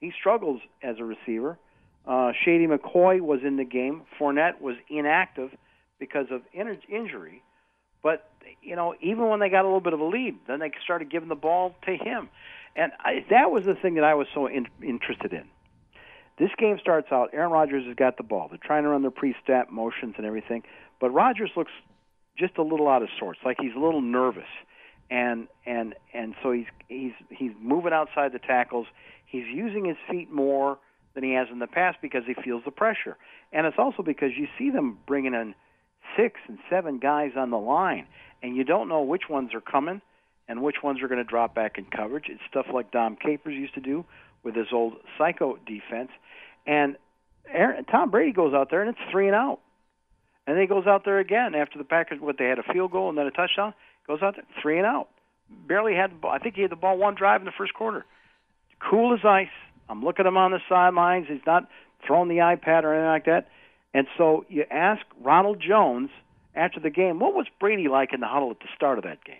he 0.00 0.12
struggles 0.18 0.60
as 0.82 0.96
a 0.98 1.04
receiver. 1.04 1.56
Uh, 2.06 2.32
Shady 2.44 2.66
McCoy 2.66 3.20
was 3.20 3.40
in 3.46 3.56
the 3.56 3.64
game. 3.64 4.02
Fournette 4.18 4.60
was 4.60 4.76
inactive 4.88 5.50
because 5.98 6.26
of 6.30 6.42
in- 6.52 6.78
injury. 6.88 7.42
But 8.02 8.28
you 8.62 8.76
know, 8.76 8.94
even 9.00 9.28
when 9.28 9.40
they 9.40 9.48
got 9.48 9.62
a 9.62 9.68
little 9.68 9.80
bit 9.80 9.92
of 9.92 10.00
a 10.00 10.04
lead, 10.04 10.36
then 10.46 10.60
they 10.60 10.70
started 10.84 11.10
giving 11.10 11.28
the 11.28 11.34
ball 11.34 11.74
to 11.86 11.92
him, 11.92 12.28
and 12.76 12.92
I, 12.98 13.24
that 13.30 13.50
was 13.50 13.64
the 13.64 13.74
thing 13.74 13.94
that 13.94 14.04
I 14.04 14.14
was 14.14 14.26
so 14.34 14.46
in, 14.46 14.66
interested 14.82 15.32
in. 15.32 15.44
This 16.38 16.50
game 16.56 16.78
starts 16.80 17.08
out. 17.12 17.30
Aaron 17.34 17.50
Rodgers 17.50 17.84
has 17.86 17.94
got 17.96 18.16
the 18.16 18.22
ball. 18.22 18.48
They're 18.48 18.58
trying 18.62 18.84
to 18.84 18.88
run 18.88 19.02
their 19.02 19.10
pre-snap 19.10 19.70
motions 19.70 20.14
and 20.16 20.26
everything, 20.26 20.62
but 21.00 21.10
Rodgers 21.10 21.50
looks 21.56 21.72
just 22.38 22.56
a 22.56 22.62
little 22.62 22.88
out 22.88 23.02
of 23.02 23.08
sorts, 23.18 23.40
like 23.44 23.58
he's 23.60 23.74
a 23.76 23.78
little 23.78 24.00
nervous, 24.00 24.48
and 25.10 25.48
and 25.66 25.94
and 26.14 26.34
so 26.42 26.52
he's 26.52 26.66
he's 26.88 27.12
he's 27.28 27.52
moving 27.60 27.92
outside 27.92 28.32
the 28.32 28.38
tackles. 28.38 28.86
He's 29.26 29.46
using 29.46 29.84
his 29.84 29.96
feet 30.10 30.30
more 30.30 30.78
than 31.14 31.22
he 31.24 31.34
has 31.34 31.48
in 31.52 31.58
the 31.58 31.66
past 31.66 31.98
because 32.00 32.22
he 32.26 32.34
feels 32.34 32.62
the 32.64 32.70
pressure, 32.70 33.16
and 33.52 33.66
it's 33.66 33.78
also 33.78 34.02
because 34.02 34.30
you 34.36 34.46
see 34.58 34.70
them 34.70 34.98
bringing 35.06 35.34
in 35.34 35.54
six 36.16 36.40
and 36.48 36.58
seven 36.68 36.98
guys 36.98 37.32
on 37.36 37.50
the 37.50 37.58
line, 37.58 38.06
and 38.42 38.56
you 38.56 38.64
don't 38.64 38.88
know 38.88 39.02
which 39.02 39.28
ones 39.28 39.54
are 39.54 39.60
coming 39.60 40.00
and 40.48 40.62
which 40.62 40.82
ones 40.82 41.00
are 41.00 41.08
going 41.08 41.18
to 41.18 41.24
drop 41.24 41.54
back 41.54 41.78
in 41.78 41.84
coverage. 41.84 42.24
It's 42.28 42.40
stuff 42.50 42.66
like 42.72 42.90
Dom 42.90 43.16
Capers 43.16 43.54
used 43.54 43.74
to 43.74 43.80
do 43.80 44.04
with 44.42 44.56
his 44.56 44.66
old 44.72 44.94
psycho 45.16 45.58
defense. 45.64 46.10
And 46.66 46.96
Aaron, 47.48 47.84
Tom 47.84 48.10
Brady 48.10 48.32
goes 48.32 48.52
out 48.52 48.68
there 48.70 48.82
and 48.82 48.90
it's 48.90 49.10
three 49.12 49.26
and 49.26 49.36
out. 49.36 49.60
And 50.46 50.56
then 50.56 50.62
he 50.62 50.66
goes 50.66 50.86
out 50.86 51.04
there 51.04 51.20
again 51.20 51.54
after 51.54 51.78
the 51.78 51.84
Packers, 51.84 52.18
what 52.20 52.36
they 52.36 52.46
had 52.46 52.58
a 52.58 52.64
field 52.72 52.90
goal 52.90 53.08
and 53.08 53.16
then 53.16 53.26
a 53.26 53.30
touchdown. 53.30 53.74
Goes 54.08 54.22
out 54.22 54.34
there 54.34 54.44
three 54.60 54.78
and 54.78 54.86
out. 54.86 55.08
Barely 55.68 55.94
had 55.94 56.10
the 56.10 56.16
ball. 56.16 56.32
I 56.32 56.38
think 56.38 56.56
he 56.56 56.62
had 56.62 56.72
the 56.72 56.76
ball 56.76 56.98
one 56.98 57.14
drive 57.14 57.40
in 57.40 57.44
the 57.44 57.52
first 57.56 57.74
quarter. 57.74 58.04
Cool 58.80 59.14
as 59.14 59.24
ice. 59.24 59.48
I'm 59.88 60.04
looking 60.04 60.26
at 60.26 60.28
him 60.28 60.36
on 60.36 60.50
the 60.50 60.60
sidelines. 60.68 61.26
He's 61.28 61.46
not 61.46 61.68
throwing 62.04 62.28
the 62.28 62.36
iPad 62.36 62.82
or 62.82 62.94
anything 62.94 63.08
like 63.08 63.26
that. 63.26 63.48
And 63.92 64.06
so 64.16 64.44
you 64.48 64.64
ask 64.70 65.02
Ronald 65.20 65.60
Jones 65.60 66.10
after 66.54 66.80
the 66.80 66.90
game, 66.90 67.18
what 67.18 67.34
was 67.34 67.46
Brady 67.58 67.88
like 67.88 68.12
in 68.12 68.20
the 68.20 68.26
huddle 68.26 68.50
at 68.50 68.60
the 68.60 68.68
start 68.74 68.98
of 68.98 69.04
that 69.04 69.24
game? 69.24 69.36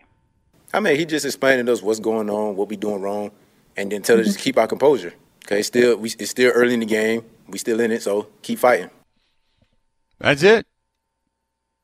I 0.72 0.80
mean, 0.80 0.96
he 0.96 1.04
just 1.04 1.24
explained 1.24 1.66
to 1.66 1.72
us 1.72 1.82
what's 1.82 2.00
going 2.00 2.30
on, 2.30 2.56
what 2.56 2.68
we 2.68 2.76
doing 2.76 3.00
wrong, 3.00 3.30
and 3.76 3.90
then 3.90 4.02
tell 4.02 4.18
us 4.20 4.26
to 4.26 4.32
mm-hmm. 4.32 4.40
keep 4.40 4.58
our 4.58 4.66
composure. 4.66 5.14
Okay, 5.46 5.62
still 5.62 5.96
we 5.96 6.10
it's 6.18 6.30
still 6.30 6.52
early 6.52 6.74
in 6.74 6.80
the 6.80 6.86
game. 6.86 7.24
We 7.48 7.58
still 7.58 7.80
in 7.80 7.90
it, 7.90 8.02
so 8.02 8.28
keep 8.42 8.58
fighting. 8.58 8.90
That's 10.18 10.42
it. 10.42 10.66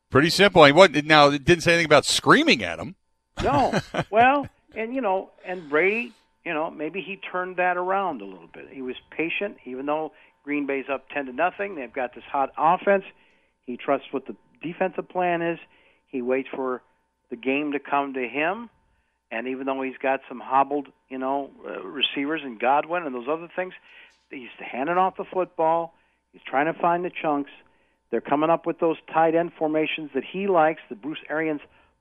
Pretty 0.09 0.29
simple. 0.29 0.61
I 0.61 0.71
what 0.71 0.93
now? 1.05 1.29
It 1.29 1.43
didn't 1.43 1.63
say 1.63 1.73
anything 1.73 1.85
about 1.85 2.05
screaming 2.05 2.63
at 2.63 2.79
him. 2.79 2.95
No. 3.43 3.77
well, 4.09 4.47
and 4.75 4.95
you 4.95 5.01
know, 5.01 5.31
and 5.45 5.69
Brady, 5.69 6.13
you 6.45 6.53
know, 6.53 6.71
maybe 6.71 7.01
he 7.01 7.17
turned 7.17 7.57
that 7.57 7.75
around 7.75 8.21
a 8.21 8.25
little 8.25 8.47
bit. 8.47 8.69
He 8.71 8.81
was 8.81 8.95
patient, 9.11 9.57
even 9.65 9.85
though 9.85 10.13
Green 10.47 10.65
Bay's 10.65 10.85
up 10.89 11.09
ten 11.09 11.25
to 11.25 11.33
nothing. 11.33 11.75
They've 11.75 11.91
got 11.91 12.15
this 12.15 12.23
hot 12.23 12.51
offense. 12.57 13.03
He 13.65 13.75
trusts 13.75 14.07
what 14.11 14.27
the 14.27 14.35
defensive 14.63 15.09
plan 15.09 15.41
is. 15.41 15.59
He 16.07 16.21
waits 16.21 16.47
for 16.55 16.81
the 17.29 17.35
game 17.35 17.73
to 17.73 17.79
come 17.79 18.13
to 18.13 18.25
him. 18.25 18.69
And 19.29 19.49
even 19.49 19.65
though 19.65 19.81
he's 19.81 19.97
got 20.01 20.21
some 20.29 20.39
hobbled, 20.39 20.87
you 21.09 21.17
know, 21.17 21.49
uh, 21.67 21.83
receivers 21.83 22.39
and 22.45 22.57
Godwin 22.57 23.03
and 23.03 23.13
those 23.13 23.27
other 23.29 23.49
things, 23.53 23.73
he's 24.31 24.47
handing 24.57 24.95
off 24.95 25.17
the 25.17 25.25
football. 25.25 25.93
He's 26.31 26.41
trying 26.47 26.73
to 26.73 26.79
find 26.79 27.03
the 27.03 27.11
chunks. 27.21 27.51
They're 28.09 28.21
coming 28.21 28.49
up 28.49 28.65
with 28.65 28.79
those 28.79 28.95
tight 29.13 29.35
end 29.35 29.51
formations 29.59 30.11
that 30.15 30.23
he 30.23 30.47
likes, 30.47 30.79
the 30.87 30.95
Bruce 30.95 31.19
Arians 31.29 31.59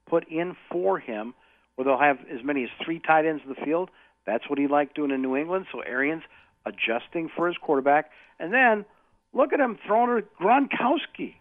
put 0.08 0.28
in 0.28 0.54
for 0.70 1.00
him, 1.00 1.34
where 1.74 1.84
they'll 1.84 1.98
have 1.98 2.18
as 2.32 2.44
many 2.44 2.62
as 2.62 2.70
three 2.84 3.00
tight 3.00 3.26
ends 3.26 3.42
in 3.42 3.48
the 3.48 3.64
field. 3.64 3.90
That's 4.24 4.48
what 4.48 4.60
he 4.60 4.68
liked 4.68 4.94
doing 4.94 5.10
in 5.10 5.20
New 5.20 5.34
England. 5.34 5.66
So 5.72 5.80
Arians 5.80 6.22
adjusting 6.66 7.30
for 7.34 7.46
his 7.46 7.56
quarterback, 7.56 8.10
and 8.38 8.52
then 8.52 8.84
look 9.32 9.52
at 9.52 9.60
him 9.60 9.78
throwing 9.86 10.22
to 10.22 10.28
Gronkowski. 10.42 11.36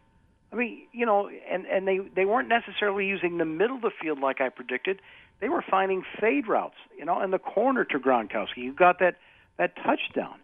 I 0.54 0.56
mean, 0.56 0.84
you 0.94 1.06
know, 1.06 1.30
and 1.52 1.66
and 1.66 1.88
they 1.88 2.00
they 2.16 2.26
weren't 2.26 2.48
necessarily 2.48 3.08
using 3.08 3.38
the 3.38 3.46
middle 3.46 3.76
of 3.76 3.82
the 3.82 3.92
field 4.02 4.20
like 4.20 4.40
I 4.40 4.50
predicted. 4.50 5.02
They 5.42 5.50
were 5.50 5.64
finding 5.70 6.04
fade 6.22 6.48
routes, 6.48 6.78
you 6.98 7.04
know, 7.04 7.22
in 7.22 7.32
the 7.32 7.40
corner 7.40 7.84
to 7.84 8.00
Gronkowski. 8.00 8.58
You 8.58 8.74
got 8.74 9.00
that 9.00 9.18
that 9.58 9.76
touchdown, 9.76 10.40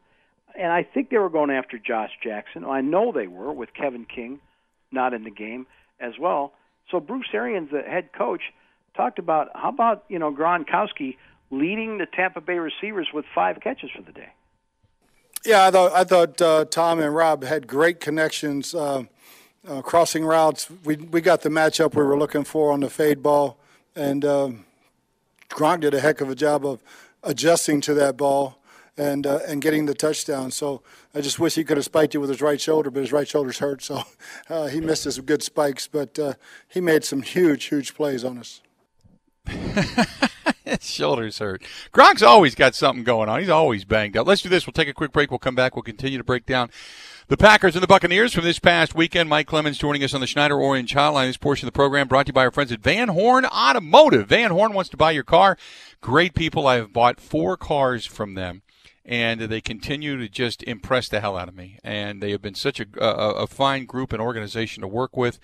and 0.58 0.72
I 0.74 0.84
think 0.84 1.10
they 1.10 1.18
were 1.18 1.30
going 1.30 1.52
after 1.52 1.78
Josh 1.78 2.12
Jackson. 2.22 2.66
I 2.66 2.82
know 2.82 3.12
they 3.12 3.28
were 3.28 3.54
with 3.54 3.74
Kevin 3.74 4.06
King 4.06 4.42
not 4.92 5.14
in 5.14 5.24
the 5.24 5.32
game 5.32 5.68
as 6.00 6.14
well. 6.20 6.54
So 6.90 7.00
Bruce 7.00 7.30
Arians, 7.34 7.70
the 7.72 7.82
head 7.82 8.10
coach, 8.12 8.42
talked 8.96 9.20
about 9.20 9.50
how 9.56 9.70
about 9.70 10.04
you 10.10 10.20
know 10.20 10.34
Gronkowski 10.34 11.18
leading 11.52 11.98
the 11.98 12.06
Tampa 12.06 12.42
Bay 12.42 12.60
receivers 12.60 13.10
with 13.14 13.26
five 13.34 13.60
catches 13.62 13.90
for 13.96 14.02
the 14.02 14.12
day. 14.12 14.30
Yeah, 15.46 15.66
I 15.66 15.72
thought 15.72 15.92
I 15.94 16.04
thought 16.04 16.42
uh, 16.42 16.66
Tom 16.66 17.00
and 17.00 17.16
Rob 17.16 17.44
had 17.44 17.66
great 17.66 18.00
connections, 18.00 18.76
uh, 18.76 19.04
uh, 19.68 19.82
crossing 19.82 20.24
routes. 20.24 20.70
We 20.84 20.98
we 20.98 21.20
got 21.22 21.42
the 21.42 21.50
matchup 21.50 21.96
we 21.96 22.04
were 22.04 22.18
looking 22.18 22.44
for 22.44 22.72
on 22.72 22.82
the 22.82 22.90
fade 22.90 23.24
ball, 23.24 23.58
and 23.96 24.24
um, 24.24 24.66
Gronk 25.50 25.82
did 25.82 25.94
a 25.96 26.00
heck 26.00 26.22
of 26.22 26.30
a 26.30 26.36
job 26.36 26.66
of 26.66 26.84
adjusting 27.24 27.82
to 27.82 27.94
that 27.96 28.18
ball 28.18 28.60
and 28.98 29.26
uh, 29.26 29.40
and 29.48 29.64
getting 29.64 29.88
the 29.88 29.96
touchdown. 29.96 30.52
So 30.52 30.84
I 31.16 31.22
just 31.22 31.40
wish 31.40 31.56
he 31.56 31.64
could 31.64 31.78
have 31.78 31.86
spiked 31.86 32.14
it 32.14 32.20
with 32.20 32.30
his 32.30 32.42
right 32.42 32.62
shoulder, 32.62 32.92
but 32.92 33.00
his 33.00 33.12
right 33.12 33.28
shoulder's 33.28 33.58
hurt, 33.58 33.82
so 33.82 34.04
uh, 34.50 34.68
he 34.68 34.80
missed 34.80 35.06
his 35.06 35.20
good 35.20 35.42
spikes. 35.42 35.88
But 35.88 36.20
uh, 36.20 36.34
he 36.68 36.82
made 36.82 37.04
some 37.04 37.24
huge, 37.24 37.66
huge 37.66 37.96
plays 37.96 38.24
on 38.24 38.38
us. 38.38 38.62
His 40.64 40.84
shoulder's 40.90 41.40
hurt. 41.40 41.64
Gronk's 41.94 42.24
always 42.24 42.56
got 42.56 42.76
something 42.76 43.04
going 43.04 43.30
on. 43.30 43.40
He's 43.40 43.50
always 43.50 43.86
banged 43.86 44.18
up. 44.18 44.28
Let's 44.28 44.42
do 44.42 44.50
this. 44.50 44.66
We'll 44.66 44.74
take 44.74 44.88
a 44.88 44.94
quick 44.94 45.12
break. 45.12 45.32
We'll 45.32 45.40
come 45.40 45.56
back. 45.56 45.76
We'll 45.76 45.84
continue 45.84 46.18
to 46.18 46.24
break 46.24 46.46
down 46.46 46.70
the 47.28 47.38
Packers 47.38 47.76
and 47.76 47.84
the 47.84 47.88
Buccaneers 47.88 48.34
from 48.34 48.44
this 48.44 48.60
past 48.60 48.94
weekend. 48.94 49.30
Mike 49.30 49.48
Clemens 49.48 49.78
joining 49.78 50.04
us 50.04 50.14
on 50.14 50.22
the 50.22 50.28
Schneider 50.28 50.60
Orange 50.60 50.94
Hotline. 50.94 51.28
This 51.28 51.38
portion 51.38 51.68
of 51.68 51.74
the 51.74 51.78
program 51.78 52.08
brought 52.08 52.26
to 52.28 52.30
you 52.30 52.34
by 52.34 52.46
our 52.46 52.52
friends 52.52 52.72
at 52.72 52.82
Van 52.82 53.10
Horn 53.10 53.46
Automotive. 53.46 54.28
Van 54.28 54.52
Horn 54.52 54.74
wants 54.74 54.90
to 54.90 54.98
buy 54.98 55.12
your 55.12 55.24
car. 55.24 55.58
Great 56.02 56.34
people. 56.36 56.68
I 56.68 56.76
have 56.76 56.94
bought 56.94 57.20
four 57.20 57.58
cars 57.58 58.06
from 58.06 58.36
them 58.36 58.62
and 59.04 59.42
they 59.42 59.62
continue 59.62 60.18
to 60.18 60.30
just 60.30 60.62
impress 60.64 61.10
the 61.10 61.22
hell 61.22 61.38
out 61.38 61.48
of 61.48 61.56
me. 61.56 61.80
And 61.84 62.22
they 62.22 62.32
have 62.32 62.42
been 62.42 62.56
such 62.56 62.80
a, 62.80 62.86
a, 63.00 63.44
a 63.44 63.48
fine 63.48 63.86
group 63.86 64.14
and 64.14 64.22
organization 64.22 64.82
to 64.82 64.88
work 64.88 65.18
with. 65.18 65.40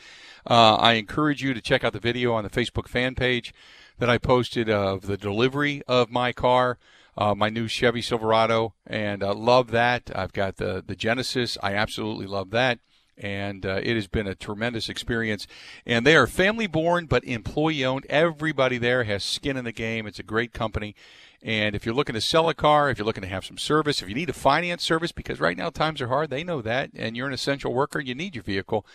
Uh, 0.50 0.76
I 0.76 0.94
encourage 0.94 1.42
you 1.42 1.54
to 1.54 1.62
check 1.62 1.84
out 1.84 1.94
the 1.94 2.00
video 2.00 2.34
on 2.34 2.44
the 2.44 2.50
Facebook 2.50 2.88
fan 2.88 3.16
page 3.16 3.54
that 4.00 4.10
I 4.10 4.18
posted 4.18 4.70
of 4.70 5.04
the 5.04 5.18
delivery 5.18 5.82
of 5.88 6.10
my 6.10 6.32
car. 6.34 6.78
Uh, 7.20 7.34
my 7.34 7.50
new 7.50 7.68
Chevy 7.68 8.04
Silverado, 8.04 8.76
and 8.86 9.24
uh, 9.24 9.34
love 9.34 9.72
that. 9.72 10.12
I've 10.14 10.34
got 10.34 10.58
the 10.58 10.84
the 10.86 10.96
Genesis. 10.96 11.58
I 11.64 11.74
absolutely 11.74 12.28
love 12.28 12.52
that, 12.52 12.78
and 13.18 13.66
uh, 13.66 13.82
it 13.82 13.96
has 13.96 14.06
been 14.06 14.28
a 14.28 14.36
tremendous 14.36 14.88
experience. 14.88 15.48
And 15.84 16.06
they 16.06 16.16
are 16.16 16.28
family 16.28 16.68
born 16.68 17.08
but 17.08 17.24
employee 17.24 17.84
owned. 17.84 18.06
Everybody 18.08 18.78
there 18.78 19.04
has 19.06 19.24
skin 19.24 19.58
in 19.58 19.66
the 19.66 19.72
game. 19.72 20.06
It's 20.06 20.20
a 20.20 20.24
great 20.24 20.54
company. 20.54 20.96
And 21.42 21.76
if 21.76 21.86
you're 21.86 21.96
looking 21.96 22.16
to 22.16 22.22
sell 22.22 22.50
a 22.50 22.54
car, 22.54 22.90
if 22.90 22.98
you're 22.98 23.06
looking 23.06 23.24
to 23.24 23.30
have 23.30 23.46
some 23.46 23.58
service, 23.58 24.02
if 24.02 24.10
you 24.10 24.16
need 24.16 24.30
a 24.30 24.34
finance 24.34 24.84
service, 24.84 25.12
because 25.12 25.40
right 25.40 25.58
now 25.58 25.70
times 25.70 26.02
are 26.02 26.08
hard, 26.08 26.30
they 26.30 26.44
know 26.44 26.62
that, 26.62 26.90
and 26.96 27.16
you're 27.16 27.28
an 27.28 27.34
essential 27.34 27.74
worker, 27.74 28.00
you 28.00 28.16
need 28.16 28.36
your 28.36 28.44
vehicle, 28.44 28.86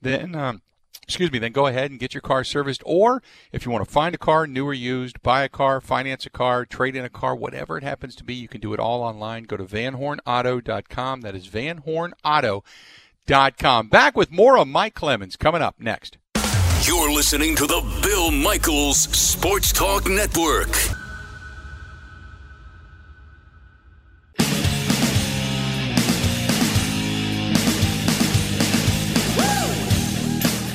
then 0.00 0.34
um, 0.34 0.62
excuse 1.02 1.32
me, 1.32 1.40
then 1.40 1.52
go 1.52 1.66
ahead 1.66 1.90
and 1.90 1.98
get 1.98 2.14
your 2.14 2.20
car 2.20 2.44
serviced. 2.44 2.82
Or 2.86 3.22
if 3.52 3.66
you 3.66 3.72
want 3.72 3.84
to 3.84 3.90
find 3.90 4.14
a 4.14 4.18
car, 4.18 4.46
new 4.46 4.66
or 4.66 4.74
used, 4.74 5.20
buy 5.22 5.42
a 5.42 5.48
car, 5.48 5.80
finance 5.80 6.26
a 6.26 6.30
car, 6.30 6.64
trade 6.64 6.94
in 6.94 7.04
a 7.04 7.10
car, 7.10 7.34
whatever 7.34 7.76
it 7.76 7.82
happens 7.82 8.14
to 8.16 8.24
be, 8.24 8.34
you 8.34 8.46
can 8.46 8.60
do 8.60 8.72
it 8.72 8.78
all 8.80 9.02
online. 9.02 9.42
Go 9.44 9.56
to 9.56 9.64
vanhornauto.com. 9.64 11.22
That 11.22 11.34
is 11.34 11.48
vanhornauto.com. 11.48 13.88
Back 13.88 14.16
with 14.16 14.30
more 14.30 14.58
of 14.58 14.68
Mike 14.68 14.94
Clemens 14.94 15.36
coming 15.36 15.62
up 15.62 15.80
next. 15.80 16.18
You're 16.84 17.12
listening 17.12 17.56
to 17.56 17.66
the 17.66 17.82
Bill 18.02 18.30
Michaels 18.30 19.00
Sports 19.00 19.72
Talk 19.72 20.08
Network. 20.08 20.99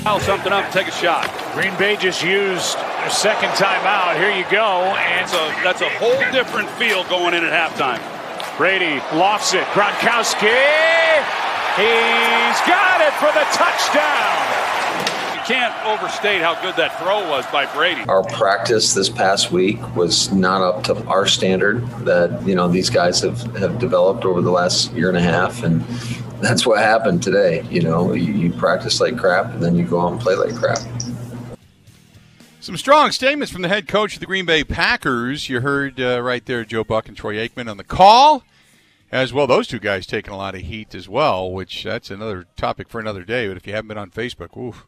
Dial 0.06 0.20
something 0.20 0.54
up, 0.54 0.72
take 0.72 0.88
a 0.88 0.92
shot. 0.92 1.26
Green 1.56 1.76
Bay 1.80 1.98
just 1.98 2.22
used 2.22 2.78
their 2.78 3.10
second 3.10 3.50
timeout. 3.58 4.16
Here 4.18 4.30
you 4.30 4.46
go, 4.52 4.94
and 4.94 5.28
so 5.28 5.38
that's 5.64 5.82
a 5.82 5.90
whole 5.98 6.20
different 6.32 6.70
feel 6.78 7.04
going 7.06 7.34
in 7.34 7.44
at 7.44 7.52
halftime. 7.52 7.98
Brady 8.56 9.02
lofts 9.18 9.56
it. 9.56 9.64
Gronkowski, 9.74 10.46
he's 11.74 12.60
got 12.70 13.02
it 13.02 13.14
for 13.18 13.34
the 13.34 13.46
touchdown. 13.58 14.46
You 15.34 15.42
can't 15.42 15.74
overstate 15.88 16.40
how 16.40 16.54
good 16.62 16.76
that 16.76 17.00
throw 17.00 17.28
was 17.28 17.44
by 17.48 17.66
Brady. 17.74 18.04
Our 18.08 18.22
practice 18.26 18.94
this 18.94 19.10
past 19.10 19.52
week 19.52 19.80
was 19.96 20.32
not 20.32 20.62
up 20.62 20.84
to 20.84 21.04
our 21.08 21.26
standard 21.26 21.84
that 22.06 22.46
you 22.48 22.54
know 22.54 22.68
these 22.68 22.92
guys 22.92 23.22
have 23.22 23.42
have 23.58 23.80
developed 23.80 24.24
over 24.24 24.42
the 24.42 24.52
last 24.52 24.94
year 24.94 25.10
and 25.10 25.18
a 25.18 25.22
half, 25.22 25.64
and 25.64 25.84
that's 26.42 26.66
what 26.66 26.80
happened 26.80 27.24
today. 27.24 27.64
You 27.70 27.82
know, 27.82 28.14
you, 28.14 28.34
you, 28.34 28.54
practice 28.54 29.00
like 29.00 29.18
crap 29.18 29.54
and 29.54 29.62
then 29.62 29.76
you 29.76 29.86
go 29.86 30.02
out 30.02 30.12
and 30.12 30.22
play 30.22 30.36
like 30.36 30.56
crap. 30.56 30.80
Some 32.60 32.78
strong 32.78 33.12
statements 33.12 33.52
from 33.52 33.62
the 33.62 33.68
head 33.68 33.88
coach 33.88 34.16
of 34.16 34.20
the 34.20 34.26
Green 34.26 34.46
Bay 34.46 34.64
Packers. 34.64 35.50
You 35.50 35.62
heard 35.62 36.02
uh, 36.02 36.22
right 36.22 36.46
there 36.46 36.66
Joe 36.66 36.84
Buck 36.84 37.08
and 37.08 37.16
Troy 37.16 37.36
Aikman 37.36 37.70
on 37.70 37.78
the 37.78 37.84
call. 37.84 38.44
As 39.12 39.32
well, 39.32 39.46
those 39.46 39.68
two 39.68 39.80
guys 39.80 40.08
taking 40.08 40.34
a 40.34 40.38
lot 40.38 40.56
of 40.56 40.62
heat 40.62 40.96
as 40.96 41.08
well, 41.08 41.52
which 41.52 41.84
that's 41.84 42.10
another 42.10 42.48
topic 42.58 42.90
for 42.90 43.00
another 43.00 43.24
day. 43.24 43.48
But 43.48 43.58
if 43.58 43.68
you 43.68 43.74
haven't 43.74 43.90
been 43.90 43.98
on 43.98 44.10
Facebook, 44.10 44.58
oof. 44.58 44.88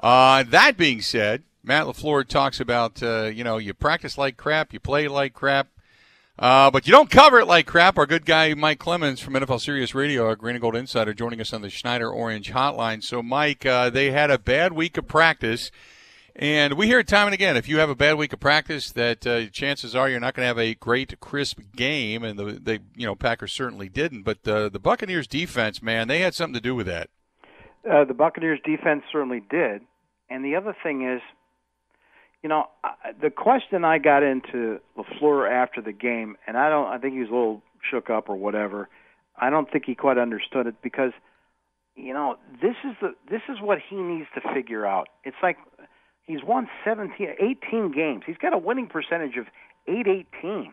Uh, 0.00 0.42
that 0.42 0.76
being 0.76 1.00
said, 1.00 1.44
Matt 1.62 1.86
LaFleur 1.86 2.26
talks 2.26 2.58
about, 2.58 3.02
uh, 3.02 3.24
you 3.24 3.44
know, 3.44 3.58
you 3.58 3.72
practice 3.72 4.18
like 4.18 4.36
crap, 4.36 4.72
you 4.72 4.80
play 4.80 5.08
like 5.08 5.32
crap, 5.32 5.68
uh, 6.40 6.70
but 6.70 6.86
you 6.86 6.90
don't 6.90 7.10
cover 7.10 7.38
it 7.38 7.46
like 7.46 7.66
crap. 7.66 7.98
Our 7.98 8.06
good 8.06 8.24
guy 8.24 8.54
Mike 8.54 8.78
Clemens 8.78 9.20
from 9.20 9.34
NFL 9.34 9.60
Sirius 9.60 9.94
Radio, 9.94 10.24
our 10.24 10.36
Green 10.36 10.56
and 10.56 10.62
Gold 10.62 10.74
Insider, 10.74 11.12
joining 11.12 11.38
us 11.38 11.52
on 11.52 11.60
the 11.60 11.68
Schneider 11.68 12.10
Orange 12.10 12.50
Hotline. 12.50 13.04
So, 13.04 13.22
Mike, 13.22 13.66
uh, 13.66 13.90
they 13.90 14.10
had 14.10 14.30
a 14.30 14.38
bad 14.38 14.72
week 14.72 14.96
of 14.96 15.06
practice, 15.06 15.70
and 16.34 16.78
we 16.78 16.86
hear 16.86 17.00
it 17.00 17.08
time 17.08 17.26
and 17.26 17.34
again. 17.34 17.58
If 17.58 17.68
you 17.68 17.76
have 17.78 17.90
a 17.90 17.94
bad 17.94 18.14
week 18.14 18.32
of 18.32 18.40
practice, 18.40 18.90
that 18.92 19.26
uh, 19.26 19.46
chances 19.48 19.94
are 19.94 20.08
you're 20.08 20.18
not 20.18 20.32
going 20.32 20.44
to 20.44 20.48
have 20.48 20.58
a 20.58 20.74
great, 20.74 21.20
crisp 21.20 21.60
game. 21.76 22.24
And 22.24 22.38
the 22.38 22.58
they, 22.58 22.78
you 22.96 23.04
know, 23.04 23.14
Packers 23.14 23.52
certainly 23.52 23.90
didn't. 23.90 24.22
But 24.22 24.44
the 24.44 24.70
the 24.70 24.80
Buccaneers 24.80 25.26
defense, 25.26 25.82
man, 25.82 26.08
they 26.08 26.20
had 26.20 26.34
something 26.34 26.54
to 26.54 26.60
do 26.60 26.74
with 26.74 26.86
that. 26.86 27.10
Uh, 27.84 28.06
the 28.06 28.14
Buccaneers 28.14 28.60
defense 28.64 29.02
certainly 29.12 29.42
did. 29.50 29.82
And 30.30 30.42
the 30.42 30.56
other 30.56 30.74
thing 30.82 31.06
is, 31.06 31.20
you 32.42 32.48
know, 32.48 32.66
the 33.20 33.30
question 33.30 33.84
I 33.84 33.98
got 33.98 34.22
into 34.22 34.80
Lafleur 34.96 35.50
after 35.50 35.82
the 35.82 35.92
game, 35.92 36.36
and 36.46 36.56
I 36.56 36.70
don't, 36.70 36.86
I 36.86 36.98
think 36.98 37.14
he 37.14 37.20
was 37.20 37.28
a 37.28 37.34
little 37.34 37.62
shook 37.90 38.08
up 38.08 38.28
or 38.28 38.36
whatever. 38.36 38.88
I 39.36 39.50
don't 39.50 39.70
think 39.70 39.84
he 39.86 39.94
quite 39.94 40.18
understood 40.18 40.66
it 40.66 40.76
because, 40.82 41.12
you 41.96 42.14
know, 42.14 42.36
this 42.62 42.76
is 42.84 42.96
the 43.00 43.14
this 43.30 43.42
is 43.48 43.58
what 43.60 43.78
he 43.88 43.96
needs 43.96 44.28
to 44.34 44.40
figure 44.54 44.86
out. 44.86 45.08
It's 45.24 45.36
like 45.42 45.58
he's 46.24 46.42
won 46.42 46.68
17, 46.84 47.28
18 47.38 47.92
games. 47.92 48.22
He's 48.26 48.38
got 48.38 48.54
a 48.54 48.58
winning 48.58 48.86
percentage 48.86 49.36
of 49.36 49.46
818. 49.86 50.72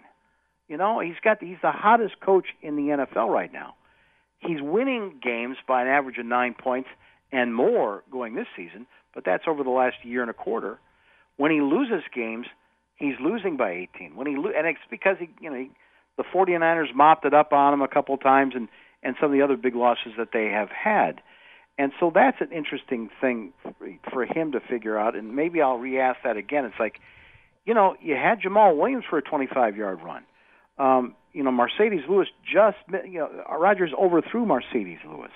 You 0.69 0.77
know, 0.77 0.99
he's 0.99 1.19
got 1.23 1.41
he's 1.41 1.57
the 1.61 1.71
hottest 1.71 2.19
coach 2.21 2.47
in 2.61 2.75
the 2.75 3.05
NFL 3.05 3.29
right 3.29 3.51
now. 3.51 3.75
He's 4.39 4.61
winning 4.61 5.19
games 5.21 5.57
by 5.67 5.81
an 5.81 5.87
average 5.87 6.17
of 6.17 6.25
nine 6.25 6.53
points 6.53 6.89
and 7.31 7.53
more 7.53 8.03
going 8.11 8.35
this 8.35 8.47
season, 8.55 8.85
but 9.13 9.25
that's 9.25 9.43
over 9.47 9.63
the 9.63 9.69
last 9.69 9.95
year 10.03 10.21
and 10.21 10.29
a 10.29 10.33
quarter. 10.33 10.79
When 11.37 11.51
he 11.51 11.61
loses 11.61 12.03
games, 12.13 12.47
he's 12.95 13.15
losing 13.21 13.57
by 13.57 13.71
18. 13.95 14.15
When 14.15 14.27
he 14.27 14.35
lo- 14.35 14.51
and 14.55 14.67
it's 14.67 14.79
because 14.89 15.17
he, 15.19 15.29
you 15.39 15.49
know, 15.49 15.55
he, 15.55 15.71
the 16.17 16.23
49ers 16.23 16.93
mopped 16.95 17.25
it 17.25 17.33
up 17.33 17.53
on 17.53 17.73
him 17.73 17.81
a 17.81 17.87
couple 17.87 18.17
times, 18.17 18.53
and 18.55 18.67
and 19.03 19.15
some 19.19 19.31
of 19.31 19.37
the 19.37 19.43
other 19.43 19.55
big 19.55 19.75
losses 19.75 20.13
that 20.17 20.29
they 20.33 20.45
have 20.45 20.69
had. 20.69 21.21
And 21.77 21.91
so 21.99 22.11
that's 22.13 22.41
an 22.41 22.51
interesting 22.51 23.09
thing 23.21 23.53
for 24.11 24.25
him 24.25 24.51
to 24.53 24.59
figure 24.59 24.97
out. 24.97 25.15
And 25.15 25.35
maybe 25.35 25.61
I'll 25.61 25.77
re-ask 25.77 26.19
that 26.23 26.35
again. 26.35 26.65
It's 26.65 26.79
like, 26.79 26.99
you 27.65 27.73
know, 27.75 27.95
you 28.01 28.15
had 28.15 28.41
Jamaal 28.41 28.75
Williams 28.75 29.05
for 29.07 29.19
a 29.19 29.21
25-yard 29.21 29.99
run. 30.03 30.23
Um, 30.79 31.15
you 31.33 31.43
know, 31.43 31.51
Marcedes 31.51 32.07
Lewis 32.09 32.27
just, 32.43 32.77
you 33.05 33.19
know, 33.19 33.29
Rodgers 33.59 33.91
overthrew 33.97 34.45
Marcedes 34.45 35.03
Lewis. 35.05 35.31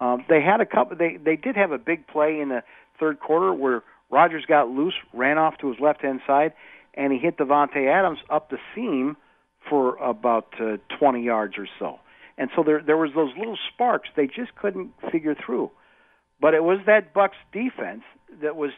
Um, 0.00 0.24
they 0.28 0.40
had 0.42 0.60
a 0.60 0.66
couple. 0.66 0.96
They 0.96 1.18
they 1.22 1.36
did 1.36 1.56
have 1.56 1.72
a 1.72 1.78
big 1.78 2.06
play 2.06 2.40
in 2.40 2.48
the 2.48 2.62
third 2.98 3.20
quarter 3.20 3.52
where 3.52 3.82
Rodgers 4.10 4.44
got 4.46 4.68
loose, 4.68 4.94
ran 5.12 5.38
off 5.38 5.58
to 5.58 5.68
his 5.68 5.78
left 5.80 6.02
hand 6.02 6.20
side, 6.26 6.52
and 6.94 7.12
he 7.12 7.18
hit 7.18 7.38
Davante 7.38 7.88
Adams 7.88 8.18
up 8.28 8.50
the 8.50 8.58
seam 8.74 9.16
for 9.68 9.96
about 9.96 10.54
uh, 10.60 10.76
20 10.98 11.22
yards 11.22 11.54
or 11.58 11.68
so. 11.78 12.00
And 12.36 12.50
so 12.56 12.62
there 12.64 12.82
there 12.82 12.96
was 12.96 13.10
those 13.14 13.32
little 13.38 13.58
sparks 13.72 14.08
they 14.16 14.26
just 14.26 14.54
couldn't 14.56 14.92
figure 15.12 15.34
through. 15.34 15.70
But 16.40 16.54
it 16.54 16.64
was 16.64 16.78
that 16.86 17.12
Bucks 17.12 17.36
defense 17.52 18.02
that 18.42 18.56
was 18.56 18.70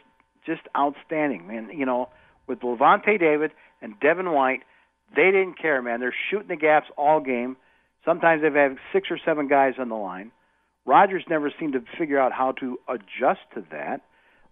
just 0.45 0.63
outstanding, 0.77 1.47
man. 1.47 1.71
You 1.73 1.87
know, 1.87 2.09
with 2.49 2.61
Lavonte 2.61 3.19
David 3.21 3.53
and 3.81 3.95
Devin 4.01 4.33
White, 4.33 4.63
they 5.15 5.27
didn't 5.27 5.61
care, 5.61 5.81
man. 5.81 6.01
They're 6.01 6.15
shooting 6.31 6.49
the 6.49 6.57
gaps 6.57 6.89
all 6.99 7.21
game. 7.21 7.57
Sometimes 8.05 8.43
they've 8.43 8.53
had 8.53 8.79
six 8.93 9.09
or 9.11 9.19
seven 9.25 9.47
guys 9.47 9.75
on 9.79 9.89
the 9.89 9.95
line. 9.95 10.33
Rodgers 10.85 11.23
never 11.31 11.53
seemed 11.61 11.75
to 11.75 11.85
figure 11.97 12.19
out 12.19 12.33
how 12.33 12.53
to 12.53 12.79
adjust 12.89 13.41
to 13.55 13.65
that. 13.71 14.01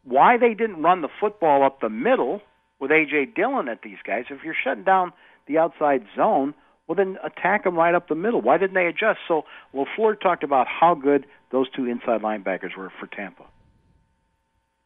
Why 0.05 0.37
they 0.39 0.55
didn't 0.55 0.83
run 0.83 1.03
the 1.03 1.09
football 1.21 1.63
up 1.63 1.81
the 1.81 1.91
middle 1.91 2.41
with 2.79 2.91
A.J. 2.91 3.33
Dillon 3.37 3.69
at 3.69 3.83
these 3.83 3.99
guys? 4.05 4.25
If 4.31 4.45
you're 4.45 4.55
shutting 4.55 4.85
down 4.85 5.13
the 5.47 5.59
outside 5.59 6.05
zone, 6.17 6.55
well, 6.87 6.97
then 6.97 7.19
attack 7.23 7.65
them 7.65 7.77
right 7.77 7.95
up 7.95 8.09
the 8.09 8.15
middle. 8.15 8.41
Why 8.41 8.59
didn't 8.59 8.75
they 8.75 8.87
adjust? 8.87 9.21
So 9.29 9.45
LaFleur 9.75 10.21
talked 10.21 10.43
about 10.43 10.67
how 10.67 10.95
good 10.95 11.27
those 11.53 11.71
two 11.71 11.87
inside 11.87 12.23
linebackers 12.23 12.77
were 12.77 12.91
for 12.99 13.07
Tampa. 13.07 13.45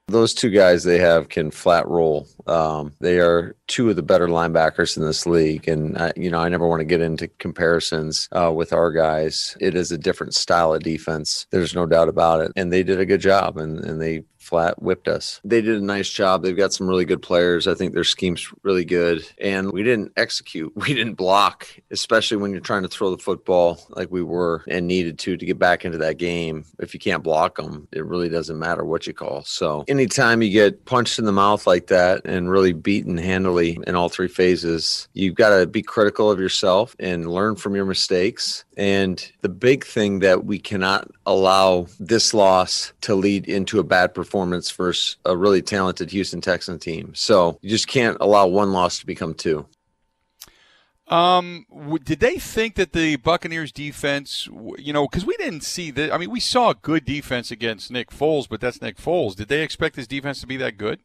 Those 0.08 0.34
two 0.34 0.50
guys 0.50 0.84
they 0.84 0.98
have 0.98 1.30
can 1.30 1.50
flat 1.50 1.88
roll. 1.88 2.28
Um, 2.46 2.92
they 3.00 3.20
are 3.20 3.56
two 3.68 3.88
of 3.88 3.96
the 3.96 4.02
better 4.02 4.28
linebackers 4.28 4.98
in 4.98 5.02
this 5.02 5.24
league, 5.24 5.66
and 5.66 5.96
I, 5.96 6.12
you 6.14 6.30
know 6.30 6.40
I 6.40 6.50
never 6.50 6.68
want 6.68 6.80
to 6.80 6.84
get 6.84 7.00
into 7.00 7.28
comparisons 7.38 8.28
uh, 8.32 8.52
with 8.54 8.74
our 8.74 8.92
guys. 8.92 9.56
It 9.60 9.74
is 9.74 9.90
a 9.90 9.96
different 9.96 10.34
style 10.34 10.74
of 10.74 10.82
defense. 10.82 11.46
There's 11.50 11.74
no 11.74 11.86
doubt 11.86 12.10
about 12.10 12.42
it, 12.42 12.52
and 12.54 12.70
they 12.70 12.82
did 12.82 13.00
a 13.00 13.06
good 13.06 13.22
job, 13.22 13.56
and 13.56 13.82
and 13.82 13.98
they 13.98 14.24
flat 14.44 14.80
whipped 14.82 15.08
us. 15.08 15.40
They 15.44 15.60
did 15.60 15.76
a 15.76 15.84
nice 15.84 16.10
job. 16.10 16.42
They've 16.42 16.56
got 16.56 16.72
some 16.72 16.86
really 16.86 17.04
good 17.04 17.22
players. 17.22 17.66
I 17.66 17.74
think 17.74 17.94
their 17.94 18.04
scheme's 18.04 18.52
really 18.62 18.84
good. 18.84 19.26
And 19.38 19.72
we 19.72 19.82
didn't 19.82 20.12
execute. 20.16 20.72
We 20.84 20.92
didn't 20.92 21.14
block, 21.14 21.66
especially 21.90 22.36
when 22.36 22.50
you're 22.50 22.60
trying 22.60 22.82
to 22.82 22.88
throw 22.88 23.10
the 23.10 23.16
football 23.16 23.80
like 23.88 24.10
we 24.10 24.22
were 24.22 24.62
and 24.68 24.86
needed 24.86 25.18
to 25.20 25.38
to 25.38 25.46
get 25.46 25.58
back 25.58 25.86
into 25.86 25.96
that 25.96 26.18
game. 26.18 26.66
If 26.78 26.92
you 26.92 27.00
can't 27.00 27.22
block 27.22 27.56
them, 27.56 27.88
it 27.90 28.04
really 28.04 28.28
doesn't 28.28 28.58
matter 28.58 28.84
what 28.84 29.06
you 29.06 29.14
call. 29.14 29.42
So 29.44 29.86
anytime 29.88 30.42
you 30.42 30.50
get 30.50 30.84
punched 30.84 31.18
in 31.18 31.24
the 31.24 31.32
mouth 31.32 31.66
like 31.66 31.86
that 31.86 32.20
and 32.26 32.50
really 32.50 32.74
beaten 32.74 33.16
handily 33.16 33.78
in 33.86 33.96
all 33.96 34.10
three 34.10 34.28
phases, 34.28 35.08
you've 35.14 35.36
got 35.36 35.58
to 35.58 35.66
be 35.66 35.80
critical 35.80 36.30
of 36.30 36.38
yourself 36.38 36.94
and 36.98 37.30
learn 37.30 37.56
from 37.56 37.74
your 37.74 37.86
mistakes. 37.86 38.64
And 38.76 39.32
the 39.42 39.48
big 39.48 39.84
thing 39.84 40.18
that 40.20 40.44
we 40.44 40.58
cannot 40.58 41.08
allow 41.26 41.86
this 42.00 42.34
loss 42.34 42.92
to 43.02 43.14
lead 43.14 43.48
into 43.48 43.78
a 43.78 43.84
bad 43.84 44.14
performance 44.14 44.34
performance 44.34 44.70
versus 44.70 45.16
a 45.24 45.36
really 45.36 45.62
talented 45.62 46.10
Houston 46.10 46.40
Texan 46.40 46.78
team. 46.78 47.14
So 47.14 47.58
you 47.62 47.70
just 47.70 47.86
can't 47.86 48.16
allow 48.20 48.46
one 48.46 48.72
loss 48.72 48.98
to 48.98 49.06
become 49.06 49.34
two. 49.34 49.66
Um, 51.06 51.66
did 52.02 52.20
they 52.20 52.38
think 52.38 52.76
that 52.76 52.94
the 52.94 53.16
Buccaneers 53.16 53.70
defense, 53.70 54.48
you 54.78 54.92
know, 54.92 55.06
because 55.06 55.26
we 55.26 55.36
didn't 55.36 55.62
see 55.62 55.90
that. 55.90 56.12
I 56.12 56.16
mean, 56.16 56.30
we 56.30 56.40
saw 56.40 56.70
a 56.70 56.74
good 56.74 57.04
defense 57.04 57.50
against 57.50 57.90
Nick 57.90 58.10
Foles, 58.10 58.48
but 58.48 58.60
that's 58.60 58.80
Nick 58.80 58.96
Foles. 58.96 59.36
Did 59.36 59.48
they 59.48 59.62
expect 59.62 59.96
this 59.96 60.06
defense 60.06 60.40
to 60.40 60.46
be 60.46 60.56
that 60.56 60.78
good? 60.78 61.00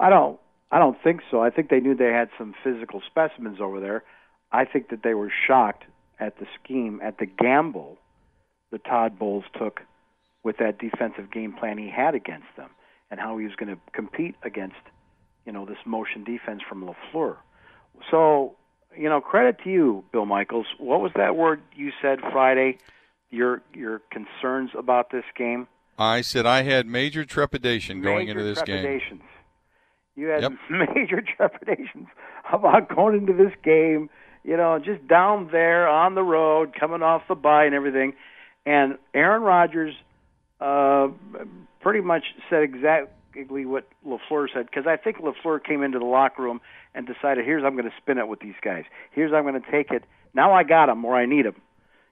I 0.00 0.08
don't. 0.08 0.40
I 0.70 0.78
don't 0.78 0.96
think 1.04 1.20
so. 1.30 1.42
I 1.42 1.50
think 1.50 1.68
they 1.68 1.80
knew 1.80 1.94
they 1.94 2.06
had 2.06 2.30
some 2.38 2.54
physical 2.64 3.02
specimens 3.06 3.60
over 3.60 3.78
there. 3.78 4.02
I 4.50 4.64
think 4.64 4.88
that 4.88 5.02
they 5.02 5.12
were 5.12 5.30
shocked 5.46 5.84
at 6.22 6.38
the 6.38 6.46
scheme, 6.62 7.00
at 7.02 7.18
the 7.18 7.26
gamble 7.26 7.98
that 8.70 8.84
Todd 8.84 9.18
Bowles 9.18 9.44
took 9.58 9.80
with 10.44 10.56
that 10.58 10.78
defensive 10.78 11.30
game 11.30 11.52
plan 11.52 11.78
he 11.78 11.90
had 11.90 12.14
against 12.14 12.46
them 12.56 12.70
and 13.10 13.20
how 13.20 13.36
he 13.38 13.44
was 13.44 13.54
going 13.56 13.74
to 13.74 13.80
compete 13.92 14.34
against, 14.42 14.76
you 15.46 15.52
know, 15.52 15.64
this 15.66 15.78
motion 15.84 16.24
defense 16.24 16.62
from 16.68 16.84
LaFleur. 16.84 17.36
So, 18.10 18.54
you 18.96 19.08
know, 19.08 19.20
credit 19.20 19.58
to 19.64 19.70
you, 19.70 20.04
Bill 20.12 20.26
Michaels. 20.26 20.66
What 20.78 21.00
was 21.00 21.12
that 21.16 21.36
word 21.36 21.60
you 21.74 21.90
said 22.00 22.20
Friday? 22.32 22.78
Your 23.30 23.62
your 23.74 24.00
concerns 24.10 24.70
about 24.76 25.10
this 25.10 25.24
game? 25.36 25.66
I 25.98 26.20
said 26.20 26.44
I 26.46 26.62
had 26.62 26.86
major 26.86 27.24
trepidation 27.24 28.00
going 28.02 28.28
into 28.28 28.42
this 28.42 28.58
trepidations. 28.62 29.20
game. 29.20 29.28
You 30.16 30.26
had 30.28 30.42
Yep. 30.42 30.52
major 30.94 31.22
trepidations 31.36 32.08
about 32.52 32.94
going 32.94 33.16
into 33.16 33.32
this 33.32 33.52
game, 33.62 34.10
you 34.44 34.56
know, 34.56 34.78
just 34.78 35.06
down 35.06 35.48
there 35.52 35.88
on 35.88 36.14
the 36.14 36.22
road, 36.22 36.74
coming 36.78 37.02
off 37.02 37.22
the 37.28 37.34
bye 37.34 37.64
and 37.64 37.74
everything. 37.74 38.14
And 38.66 38.98
Aaron 39.14 39.42
Rodgers 39.42 39.94
uh, 40.60 41.08
pretty 41.80 42.00
much 42.00 42.24
said 42.50 42.62
exactly 42.62 43.64
what 43.66 43.88
Lafleur 44.06 44.46
said 44.52 44.66
because 44.66 44.86
I 44.86 44.96
think 44.96 45.18
Lafleur 45.18 45.62
came 45.62 45.82
into 45.82 45.98
the 45.98 46.04
locker 46.04 46.42
room 46.42 46.60
and 46.94 47.06
decided, 47.06 47.44
here's 47.44 47.64
I'm 47.64 47.72
going 47.72 47.88
to 47.88 47.96
spin 48.00 48.18
it 48.18 48.28
with 48.28 48.40
these 48.40 48.54
guys. 48.62 48.84
Here's 49.12 49.32
I'm 49.32 49.42
going 49.44 49.60
to 49.60 49.70
take 49.70 49.90
it. 49.90 50.04
Now 50.34 50.52
I 50.52 50.62
got 50.62 50.86
them 50.86 51.02
where 51.02 51.16
I 51.16 51.26
need 51.26 51.46
them. 51.46 51.56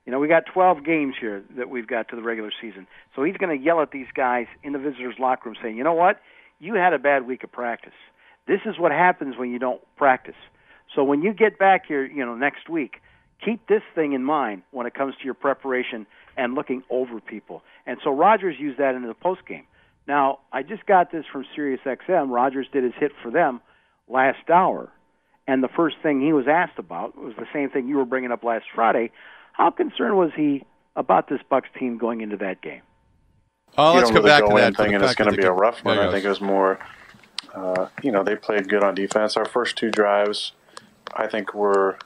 You 0.06 0.12
know, 0.12 0.18
we 0.18 0.28
got 0.28 0.44
12 0.52 0.84
games 0.84 1.14
here 1.20 1.44
that 1.56 1.68
we've 1.68 1.86
got 1.86 2.08
to 2.08 2.16
the 2.16 2.22
regular 2.22 2.50
season. 2.60 2.86
So 3.14 3.22
he's 3.22 3.36
going 3.36 3.56
to 3.56 3.64
yell 3.64 3.82
at 3.82 3.90
these 3.90 4.06
guys 4.14 4.46
in 4.62 4.72
the 4.72 4.78
visitors' 4.78 5.16
locker 5.18 5.48
room 5.48 5.56
saying, 5.62 5.76
you 5.76 5.84
know 5.84 5.92
what? 5.92 6.20
You 6.58 6.74
had 6.74 6.94
a 6.94 6.98
bad 6.98 7.26
week 7.26 7.44
of 7.44 7.52
practice. 7.52 7.92
This 8.46 8.60
is 8.64 8.78
what 8.78 8.92
happens 8.92 9.36
when 9.36 9.50
you 9.50 9.58
don't 9.58 9.80
practice. 9.96 10.34
So 10.94 11.04
when 11.04 11.22
you 11.22 11.32
get 11.32 11.58
back 11.58 11.86
here, 11.86 12.04
you 12.04 12.24
know, 12.24 12.34
next 12.34 12.68
week, 12.68 13.00
keep 13.44 13.66
this 13.68 13.82
thing 13.94 14.12
in 14.12 14.24
mind 14.24 14.62
when 14.70 14.86
it 14.86 14.94
comes 14.94 15.14
to 15.16 15.24
your 15.24 15.34
preparation 15.34 16.06
and 16.36 16.54
looking 16.54 16.82
over 16.90 17.20
people. 17.20 17.62
And 17.86 17.98
so 18.02 18.10
Rodgers 18.10 18.56
used 18.58 18.78
that 18.78 18.94
in 18.94 19.02
the 19.02 19.14
post 19.14 19.46
game. 19.46 19.64
Now, 20.06 20.40
I 20.52 20.62
just 20.62 20.86
got 20.86 21.12
this 21.12 21.24
from 21.30 21.44
SiriusXM. 21.56 22.30
Rodgers 22.30 22.66
did 22.72 22.84
his 22.84 22.94
hit 22.98 23.12
for 23.22 23.30
them 23.30 23.60
last 24.08 24.50
hour, 24.50 24.90
and 25.46 25.62
the 25.62 25.68
first 25.68 25.96
thing 26.02 26.20
he 26.20 26.32
was 26.32 26.46
asked 26.48 26.78
about 26.78 27.16
was 27.16 27.34
the 27.36 27.46
same 27.52 27.70
thing 27.70 27.86
you 27.86 27.96
were 27.96 28.04
bringing 28.04 28.32
up 28.32 28.42
last 28.42 28.64
Friday. 28.74 29.12
How 29.52 29.70
concerned 29.70 30.16
was 30.16 30.30
he 30.34 30.64
about 30.96 31.28
this 31.28 31.40
Bucks 31.48 31.68
team 31.78 31.98
going 31.98 32.20
into 32.22 32.36
that 32.38 32.60
game? 32.62 32.82
Oh, 33.78 33.94
let's 33.94 34.08
don't 34.08 34.16
come 34.16 34.24
really 34.24 34.28
back 34.28 34.40
go 34.42 34.48
to 34.48 34.54
that. 34.56 34.76
for 34.76 34.82
the 34.82 34.90
thinking 34.90 35.02
it's 35.08 35.14
going 35.14 35.30
to 35.30 35.36
be 35.36 35.46
a 35.46 35.52
rough 35.52 35.84
one. 35.84 35.98
I 35.98 36.10
think 36.10 36.24
it 36.24 36.28
was 36.28 36.40
more, 36.40 36.80
uh, 37.54 37.88
you 38.02 38.10
know, 38.10 38.24
they 38.24 38.36
played 38.36 38.68
good 38.68 38.82
on 38.82 38.94
defense. 38.94 39.36
Our 39.36 39.44
first 39.44 39.76
two 39.76 39.90
drives, 39.90 40.52
I 41.14 41.26
think, 41.26 41.54
were 41.54 41.98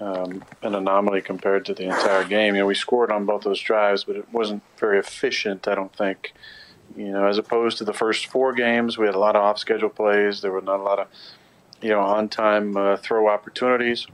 um, 0.00 0.44
an 0.62 0.74
anomaly 0.74 1.22
compared 1.22 1.64
to 1.66 1.74
the 1.74 1.84
entire 1.84 2.24
game. 2.24 2.54
You 2.54 2.62
know, 2.62 2.66
we 2.66 2.74
scored 2.74 3.10
on 3.10 3.24
both 3.24 3.42
those 3.42 3.60
drives, 3.60 4.04
but 4.04 4.16
it 4.16 4.32
wasn't 4.32 4.62
very 4.78 4.98
efficient. 4.98 5.68
I 5.68 5.74
don't 5.74 5.94
think. 5.94 6.32
You 6.94 7.10
know, 7.12 7.26
as 7.26 7.38
opposed 7.38 7.78
to 7.78 7.84
the 7.84 7.94
first 7.94 8.26
four 8.26 8.52
games, 8.52 8.98
we 8.98 9.06
had 9.06 9.14
a 9.14 9.18
lot 9.18 9.34
of 9.34 9.42
off-schedule 9.42 9.88
plays. 9.88 10.42
There 10.42 10.52
were 10.52 10.60
not 10.60 10.78
a 10.78 10.82
lot 10.82 10.98
of, 10.98 11.08
you 11.80 11.88
know, 11.88 12.00
on-time 12.00 12.76
uh, 12.76 12.96
throw 12.98 13.28
opportunities, 13.28 14.06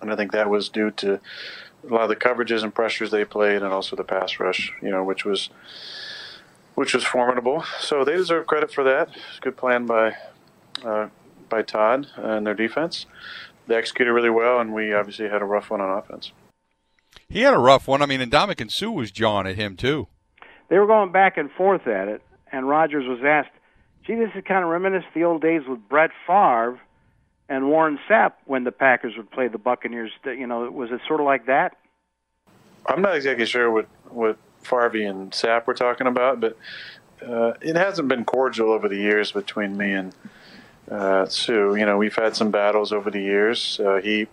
and 0.00 0.12
I 0.12 0.16
think 0.16 0.32
that 0.32 0.50
was 0.50 0.68
due 0.68 0.90
to 0.92 1.20
a 1.88 1.94
lot 1.94 2.02
of 2.02 2.08
the 2.08 2.16
coverages 2.16 2.64
and 2.64 2.74
pressures 2.74 3.12
they 3.12 3.24
played, 3.24 3.62
and 3.62 3.72
also 3.72 3.94
the 3.94 4.02
pass 4.02 4.40
rush. 4.40 4.72
You 4.82 4.90
know, 4.90 5.04
which 5.04 5.24
was 5.24 5.50
which 6.74 6.94
was 6.94 7.04
formidable. 7.04 7.64
So 7.78 8.04
they 8.04 8.16
deserve 8.16 8.46
credit 8.48 8.72
for 8.72 8.82
that. 8.82 9.10
It's 9.30 9.38
good 9.40 9.56
plan 9.56 9.86
by 9.86 10.16
uh, 10.84 11.08
by 11.48 11.62
Todd 11.62 12.08
and 12.16 12.46
their 12.46 12.54
defense. 12.54 13.06
They 13.66 13.76
executed 13.76 14.12
really 14.12 14.30
well, 14.30 14.60
and 14.60 14.72
we 14.72 14.94
obviously 14.94 15.28
had 15.28 15.42
a 15.42 15.44
rough 15.44 15.70
one 15.70 15.80
on 15.80 15.98
offense. 15.98 16.32
He 17.28 17.42
had 17.42 17.54
a 17.54 17.58
rough 17.58 17.86
one. 17.86 18.00
I 18.00 18.06
mean, 18.06 18.20
and 18.20 18.32
Ndamukong 18.32 18.70
Suh 18.70 18.90
was 18.90 19.10
jawing 19.10 19.46
at 19.46 19.56
him 19.56 19.76
too. 19.76 20.08
They 20.68 20.78
were 20.78 20.86
going 20.86 21.12
back 21.12 21.36
and 21.36 21.50
forth 21.50 21.86
at 21.86 22.08
it, 22.08 22.22
and 22.50 22.68
Rodgers 22.68 23.06
was 23.06 23.20
asked, 23.24 23.50
"Gee, 24.06 24.14
this 24.14 24.30
is 24.34 24.44
kind 24.44 24.64
of 24.64 24.70
reminiscent 24.70 25.08
of 25.08 25.14
the 25.14 25.24
old 25.24 25.42
days 25.42 25.62
with 25.66 25.86
Brett 25.88 26.10
Favre 26.26 26.80
and 27.48 27.68
Warren 27.68 27.98
Sapp 28.08 28.32
when 28.44 28.64
the 28.64 28.72
Packers 28.72 29.16
would 29.16 29.30
play 29.30 29.48
the 29.48 29.58
Buccaneers. 29.58 30.10
You 30.24 30.46
know, 30.46 30.70
was 30.70 30.90
it 30.90 31.00
sort 31.06 31.20
of 31.20 31.26
like 31.26 31.46
that?" 31.46 31.76
I'm 32.86 33.02
not 33.02 33.16
exactly 33.16 33.46
sure 33.46 33.70
what 33.70 33.86
what 34.08 34.38
Favre 34.62 35.06
and 35.06 35.30
Sapp 35.32 35.66
were 35.66 35.74
talking 35.74 36.06
about, 36.06 36.40
but 36.40 36.56
uh, 37.26 37.54
it 37.60 37.76
hasn't 37.76 38.08
been 38.08 38.24
cordial 38.24 38.70
over 38.72 38.88
the 38.88 38.96
years 38.96 39.32
between 39.32 39.76
me 39.76 39.92
and 39.92 40.14
uh, 40.90 41.26
Suh. 41.26 41.74
You 41.74 41.86
know, 41.86 41.98
we've 41.98 42.14
had 42.14 42.36
some 42.36 42.50
battles 42.50 42.92
over 42.92 43.10
the 43.10 43.20
years. 43.20 43.80
Uh, 43.80 43.96
he, 43.96 44.18
you 44.20 44.28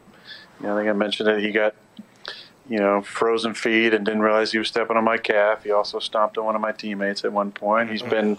know, 0.61 0.75
I 0.75 0.79
think 0.79 0.89
I 0.89 0.93
mentioned 0.93 1.27
that 1.27 1.39
he 1.39 1.51
got, 1.51 1.75
you 2.69 2.79
know, 2.79 3.01
frozen 3.01 3.53
feet 3.53 3.93
and 3.93 4.05
didn't 4.05 4.21
realize 4.21 4.51
he 4.51 4.57
was 4.57 4.67
stepping 4.67 4.97
on 4.97 5.03
my 5.03 5.17
calf. 5.17 5.63
He 5.63 5.71
also 5.71 5.99
stomped 5.99 6.37
on 6.37 6.45
one 6.45 6.55
of 6.55 6.61
my 6.61 6.71
teammates 6.71 7.23
at 7.23 7.31
one 7.31 7.51
point. 7.51 7.91
He's 7.91 8.01
been, 8.01 8.37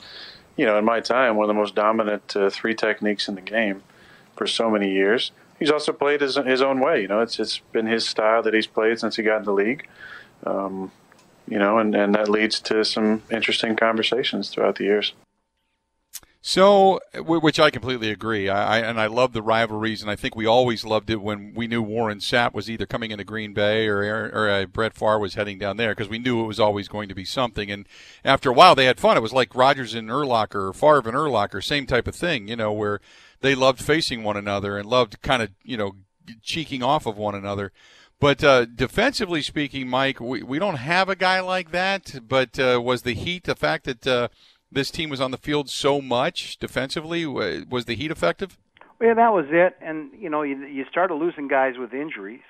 you 0.56 0.66
know, 0.66 0.78
in 0.78 0.84
my 0.84 1.00
time, 1.00 1.36
one 1.36 1.44
of 1.44 1.48
the 1.48 1.60
most 1.60 1.74
dominant 1.74 2.34
uh, 2.36 2.50
three 2.50 2.74
techniques 2.74 3.28
in 3.28 3.34
the 3.34 3.40
game 3.40 3.82
for 4.34 4.46
so 4.46 4.70
many 4.70 4.92
years. 4.92 5.32
He's 5.58 5.70
also 5.70 5.92
played 5.92 6.20
his, 6.20 6.36
his 6.36 6.60
own 6.60 6.80
way. 6.80 7.02
You 7.02 7.08
know, 7.08 7.20
it's 7.20 7.38
it's 7.38 7.58
been 7.72 7.86
his 7.86 8.06
style 8.06 8.42
that 8.42 8.52
he's 8.52 8.66
played 8.66 8.98
since 8.98 9.16
he 9.16 9.22
got 9.22 9.38
in 9.38 9.44
the 9.44 9.52
league. 9.52 9.88
Um, 10.44 10.90
you 11.48 11.58
know, 11.58 11.78
and, 11.78 11.94
and 11.94 12.14
that 12.14 12.28
leads 12.28 12.60
to 12.60 12.84
some 12.84 13.22
interesting 13.30 13.76
conversations 13.76 14.50
throughout 14.50 14.76
the 14.76 14.84
years. 14.84 15.12
So, 16.48 17.00
which 17.12 17.58
I 17.58 17.70
completely 17.70 18.08
agree. 18.08 18.48
I, 18.48 18.78
and 18.78 19.00
I 19.00 19.08
love 19.08 19.32
the 19.32 19.42
rivalries, 19.42 20.00
and 20.00 20.08
I 20.08 20.14
think 20.14 20.36
we 20.36 20.46
always 20.46 20.84
loved 20.84 21.10
it 21.10 21.20
when 21.20 21.52
we 21.56 21.66
knew 21.66 21.82
Warren 21.82 22.20
Sapp 22.20 22.54
was 22.54 22.70
either 22.70 22.86
coming 22.86 23.10
into 23.10 23.24
Green 23.24 23.52
Bay 23.52 23.88
or 23.88 24.00
Aaron, 24.00 24.32
or 24.32 24.48
uh, 24.48 24.66
Brett 24.66 24.94
Favre 24.94 25.18
was 25.18 25.34
heading 25.34 25.58
down 25.58 25.76
there 25.76 25.90
because 25.90 26.08
we 26.08 26.20
knew 26.20 26.40
it 26.40 26.46
was 26.46 26.60
always 26.60 26.86
going 26.86 27.08
to 27.08 27.16
be 27.16 27.24
something. 27.24 27.68
And 27.68 27.88
after 28.24 28.48
a 28.48 28.52
while, 28.52 28.76
they 28.76 28.84
had 28.84 29.00
fun. 29.00 29.16
It 29.16 29.24
was 29.24 29.32
like 29.32 29.56
Rodgers 29.56 29.92
and 29.92 30.08
Urlacher, 30.08 30.68
or 30.68 30.72
Favre 30.72 31.08
and 31.08 31.18
Urlacher, 31.18 31.64
same 31.64 31.84
type 31.84 32.06
of 32.06 32.14
thing, 32.14 32.46
you 32.46 32.54
know, 32.54 32.72
where 32.72 33.00
they 33.40 33.56
loved 33.56 33.82
facing 33.82 34.22
one 34.22 34.36
another 34.36 34.78
and 34.78 34.88
loved 34.88 35.20
kind 35.22 35.42
of 35.42 35.50
you 35.64 35.76
know 35.76 35.96
cheeking 36.42 36.80
off 36.80 37.06
of 37.06 37.16
one 37.16 37.34
another. 37.34 37.72
But 38.20 38.44
uh, 38.44 38.66
defensively 38.66 39.42
speaking, 39.42 39.88
Mike, 39.88 40.20
we, 40.20 40.44
we 40.44 40.60
don't 40.60 40.76
have 40.76 41.08
a 41.08 41.16
guy 41.16 41.40
like 41.40 41.72
that. 41.72 42.20
But 42.26 42.56
uh, 42.56 42.80
was 42.82 43.02
the 43.02 43.14
heat 43.14 43.44
the 43.44 43.56
fact 43.56 43.84
that 43.84 44.06
uh, 44.06 44.28
this 44.70 44.90
team 44.90 45.10
was 45.10 45.20
on 45.20 45.30
the 45.30 45.38
field 45.38 45.68
so 45.70 46.00
much 46.00 46.58
defensively? 46.58 47.26
Was 47.26 47.84
the 47.84 47.94
Heat 47.94 48.10
effective? 48.10 48.58
Well, 48.98 49.08
yeah, 49.10 49.14
that 49.14 49.32
was 49.32 49.46
it. 49.50 49.76
And 49.80 50.10
you 50.18 50.30
know, 50.30 50.42
you, 50.42 50.56
you 50.66 50.84
started 50.90 51.14
losing 51.14 51.48
guys 51.48 51.74
with 51.78 51.92
injuries. 51.92 52.42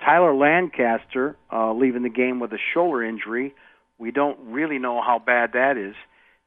Tyler 0.00 0.34
Lancaster 0.34 1.36
uh, 1.52 1.72
leaving 1.72 2.02
the 2.02 2.08
game 2.10 2.40
with 2.40 2.52
a 2.52 2.58
shoulder 2.72 3.02
injury. 3.02 3.54
We 3.98 4.10
don't 4.10 4.38
really 4.40 4.78
know 4.78 5.00
how 5.00 5.18
bad 5.24 5.52
that 5.52 5.76
is. 5.76 5.94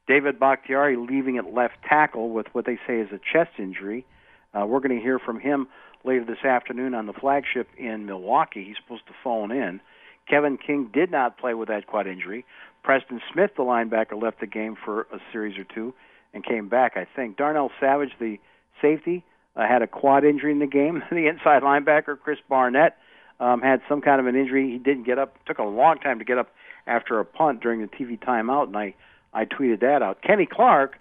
David 0.06 0.38
Bakhtiari 0.38 0.96
leaving 0.96 1.38
at 1.38 1.52
left 1.52 1.76
tackle 1.88 2.30
with 2.30 2.46
what 2.52 2.66
they 2.66 2.78
say 2.86 3.00
is 3.00 3.08
a 3.12 3.20
chest 3.32 3.52
injury. 3.58 4.06
Uh, 4.54 4.66
we're 4.66 4.80
going 4.80 4.96
to 4.96 5.02
hear 5.02 5.18
from 5.18 5.40
him 5.40 5.68
later 6.04 6.24
this 6.24 6.44
afternoon 6.44 6.94
on 6.94 7.06
the 7.06 7.12
flagship 7.12 7.68
in 7.76 8.06
Milwaukee. 8.06 8.64
He's 8.64 8.76
supposed 8.82 9.06
to 9.06 9.12
phone 9.22 9.50
in. 9.50 9.80
Kevin 10.28 10.58
King 10.58 10.90
did 10.92 11.10
not 11.10 11.38
play 11.38 11.54
with 11.54 11.68
that 11.68 11.86
quad 11.86 12.06
injury. 12.06 12.44
Preston 12.82 13.20
Smith, 13.32 13.50
the 13.56 13.62
linebacker, 13.62 14.20
left 14.20 14.40
the 14.40 14.46
game 14.46 14.76
for 14.82 15.02
a 15.12 15.18
series 15.32 15.58
or 15.58 15.64
two 15.64 15.94
and 16.32 16.44
came 16.44 16.68
back, 16.68 16.96
I 16.96 17.06
think. 17.16 17.36
Darnell 17.36 17.70
Savage, 17.80 18.12
the 18.20 18.38
safety, 18.80 19.24
uh, 19.56 19.66
had 19.66 19.82
a 19.82 19.86
quad 19.86 20.24
injury 20.24 20.52
in 20.52 20.58
the 20.58 20.66
game. 20.66 21.02
the 21.10 21.26
inside 21.26 21.62
linebacker, 21.62 22.18
Chris 22.18 22.38
Barnett, 22.48 22.96
um, 23.40 23.60
had 23.60 23.80
some 23.88 24.00
kind 24.00 24.20
of 24.20 24.26
an 24.26 24.36
injury. 24.36 24.70
He 24.70 24.78
didn't 24.78 25.04
get 25.04 25.18
up. 25.18 25.36
Took 25.46 25.58
a 25.58 25.64
long 25.64 25.98
time 25.98 26.18
to 26.18 26.24
get 26.24 26.38
up 26.38 26.50
after 26.86 27.18
a 27.20 27.24
punt 27.24 27.60
during 27.60 27.80
the 27.80 27.88
TV 27.88 28.18
timeout, 28.18 28.68
and 28.68 28.76
I 28.76 28.94
I 29.32 29.44
tweeted 29.44 29.80
that 29.80 30.02
out. 30.02 30.22
Kenny 30.22 30.46
Clark 30.46 30.98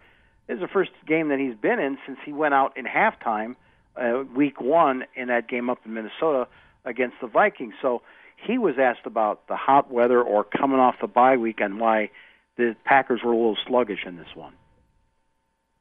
is 0.47 0.59
the 0.59 0.67
first 0.67 0.91
game 1.07 1.29
that 1.29 1.39
he's 1.39 1.55
been 1.55 1.79
in 1.79 1.97
since 2.05 2.19
he 2.25 2.33
went 2.33 2.53
out 2.53 2.75
in 2.77 2.85
halftime, 2.85 3.55
uh, 3.95 4.23
week 4.35 4.61
one 4.61 5.05
in 5.15 5.29
that 5.29 5.47
game 5.47 5.69
up 5.69 5.79
in 5.85 5.93
Minnesota 5.93 6.47
against 6.85 7.15
the 7.21 7.27
Vikings. 7.27 7.73
So 7.81 8.01
he 8.37 8.57
was 8.57 8.75
asked 8.79 9.05
about 9.05 9.47
the 9.47 9.55
hot 9.55 9.91
weather 9.91 10.21
or 10.21 10.43
coming 10.43 10.79
off 10.79 10.95
the 11.01 11.07
bye 11.07 11.37
week 11.37 11.59
and 11.59 11.79
why 11.79 12.09
the 12.55 12.75
Packers 12.85 13.21
were 13.23 13.33
a 13.33 13.35
little 13.35 13.57
sluggish 13.67 14.05
in 14.05 14.15
this 14.15 14.35
one. 14.35 14.53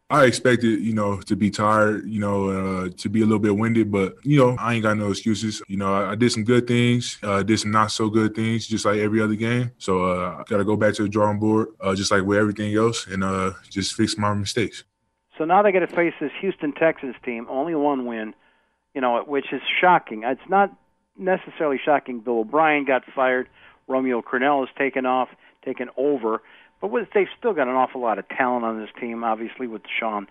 I 0.08 0.24
expected, 0.24 0.82
you 0.82 0.94
know, 0.94 1.20
to 1.22 1.34
be 1.34 1.50
tired, 1.50 2.08
you 2.08 2.20
know, 2.20 2.48
uh, 2.48 2.88
to 2.96 3.08
be 3.08 3.22
a 3.22 3.24
little 3.24 3.40
bit 3.40 3.56
winded, 3.56 3.90
but 3.90 4.14
you 4.22 4.38
know, 4.38 4.56
I 4.56 4.74
ain't 4.74 4.84
got 4.84 4.96
no 4.96 5.10
excuses. 5.10 5.60
You 5.66 5.78
know, 5.78 5.92
I, 5.92 6.12
I 6.12 6.14
did 6.14 6.30
some 6.30 6.44
good 6.44 6.68
things, 6.68 7.18
uh, 7.24 7.42
did 7.42 7.58
some 7.58 7.72
not 7.72 7.90
so 7.90 8.08
good 8.08 8.34
things, 8.36 8.68
just 8.68 8.84
like 8.84 8.98
every 8.98 9.20
other 9.20 9.34
game. 9.34 9.72
So 9.78 10.04
uh, 10.04 10.36
I 10.38 10.44
got 10.44 10.58
to 10.58 10.64
go 10.64 10.76
back 10.76 10.94
to 10.94 11.02
the 11.02 11.08
drawing 11.08 11.40
board, 11.40 11.68
uh, 11.80 11.96
just 11.96 12.12
like 12.12 12.22
with 12.22 12.38
everything 12.38 12.72
else, 12.76 13.08
and 13.08 13.24
uh, 13.24 13.54
just 13.68 13.94
fix 13.94 14.16
my 14.16 14.32
mistakes. 14.32 14.84
So 15.36 15.44
now 15.44 15.62
they 15.62 15.72
got 15.72 15.80
to 15.80 15.88
face 15.88 16.14
this 16.20 16.30
Houston 16.40 16.72
Texans 16.72 17.16
team, 17.24 17.46
only 17.50 17.74
one 17.74 18.06
win, 18.06 18.32
you 18.94 19.00
know, 19.00 19.24
which 19.26 19.52
is 19.52 19.60
shocking. 19.80 20.22
It's 20.22 20.40
not 20.48 20.72
necessarily 21.18 21.80
shocking. 21.82 22.20
Bill 22.20 22.40
O'Brien 22.40 22.84
got 22.84 23.02
fired. 23.14 23.48
Romeo 23.88 24.22
Crennel 24.22 24.66
has 24.66 24.74
taken 24.76 25.06
off, 25.06 25.28
taken 25.64 25.88
over. 25.96 26.42
But 26.80 26.90
with, 26.90 27.08
they've 27.14 27.28
still 27.38 27.54
got 27.54 27.68
an 27.68 27.74
awful 27.74 28.00
lot 28.00 28.18
of 28.18 28.28
talent 28.28 28.64
on 28.64 28.80
this 28.80 28.90
team, 29.00 29.24
obviously 29.24 29.66
with 29.66 29.82
Sean 29.98 30.26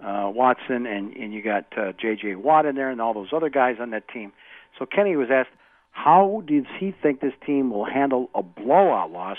uh, 0.00 0.30
Watson 0.32 0.86
and 0.86 1.16
and 1.16 1.32
you 1.32 1.42
got 1.42 1.66
uh, 1.76 1.92
J.J. 1.92 2.34
Watt 2.36 2.66
in 2.66 2.74
there 2.74 2.90
and 2.90 3.00
all 3.00 3.14
those 3.14 3.32
other 3.32 3.48
guys 3.48 3.76
on 3.80 3.90
that 3.90 4.08
team. 4.08 4.32
So 4.78 4.84
Kenny 4.84 5.16
was 5.16 5.28
asked, 5.30 5.50
how 5.90 6.42
does 6.46 6.64
he 6.78 6.92
think 7.02 7.20
this 7.20 7.32
team 7.46 7.70
will 7.70 7.86
handle 7.86 8.28
a 8.34 8.42
blowout 8.42 9.10
loss, 9.10 9.38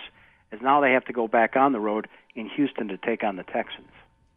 as 0.52 0.60
now 0.62 0.82
they 0.82 0.92
have 0.94 1.06
to 1.06 1.14
go 1.14 1.28
back 1.28 1.56
on 1.56 1.74
the 1.74 1.80
road 1.80 2.08
in 2.36 2.50
Houston 2.50 2.88
to 2.88 2.98
take 2.98 3.24
on 3.24 3.36
the 3.36 3.44
Texans. 3.44 3.88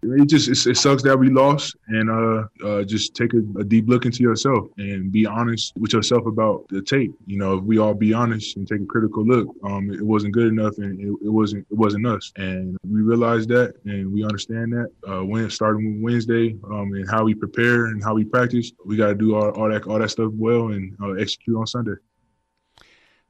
It 0.02 0.26
just 0.26 0.48
it, 0.48 0.70
it 0.70 0.76
sucks 0.76 1.02
that 1.02 1.18
we 1.18 1.28
lost, 1.28 1.76
and 1.88 2.10
uh, 2.10 2.66
uh, 2.66 2.84
just 2.84 3.14
take 3.14 3.34
a, 3.34 3.42
a, 3.58 3.64
deep 3.64 3.86
look 3.86 4.06
into 4.06 4.22
yourself 4.22 4.68
and 4.78 5.12
be 5.12 5.26
honest 5.26 5.74
with 5.76 5.92
yourself 5.92 6.24
about 6.26 6.66
the 6.68 6.80
tape. 6.80 7.12
You 7.26 7.38
know, 7.38 7.58
if 7.58 7.64
we 7.64 7.78
all 7.78 7.92
be 7.92 8.14
honest 8.14 8.56
and 8.56 8.66
take 8.66 8.80
a 8.80 8.86
critical 8.86 9.26
look, 9.26 9.48
um, 9.62 9.92
it 9.92 10.02
wasn't 10.02 10.32
good 10.32 10.46
enough, 10.46 10.78
and 10.78 10.98
it, 11.00 11.26
it 11.26 11.28
wasn't 11.28 11.66
it 11.70 11.76
wasn't 11.76 12.06
us, 12.06 12.32
and 12.36 12.78
we 12.88 13.02
realize 13.02 13.46
that, 13.48 13.74
and 13.84 14.10
we 14.10 14.24
understand 14.24 14.72
that. 14.72 14.90
Uh, 15.06 15.24
when 15.24 15.50
starting 15.50 16.02
Wednesday, 16.02 16.56
um, 16.70 16.94
and 16.94 17.08
how 17.10 17.24
we 17.24 17.34
prepare 17.34 17.86
and 17.86 18.02
how 18.02 18.14
we 18.14 18.24
practice, 18.24 18.72
we 18.86 18.96
got 18.96 19.08
to 19.08 19.14
do 19.14 19.34
all, 19.34 19.50
all 19.50 19.68
that 19.68 19.86
all 19.86 19.98
that 19.98 20.10
stuff 20.10 20.32
well 20.34 20.68
and 20.68 20.96
uh, 21.02 21.10
execute 21.12 21.56
on 21.56 21.66
Sunday. 21.66 21.96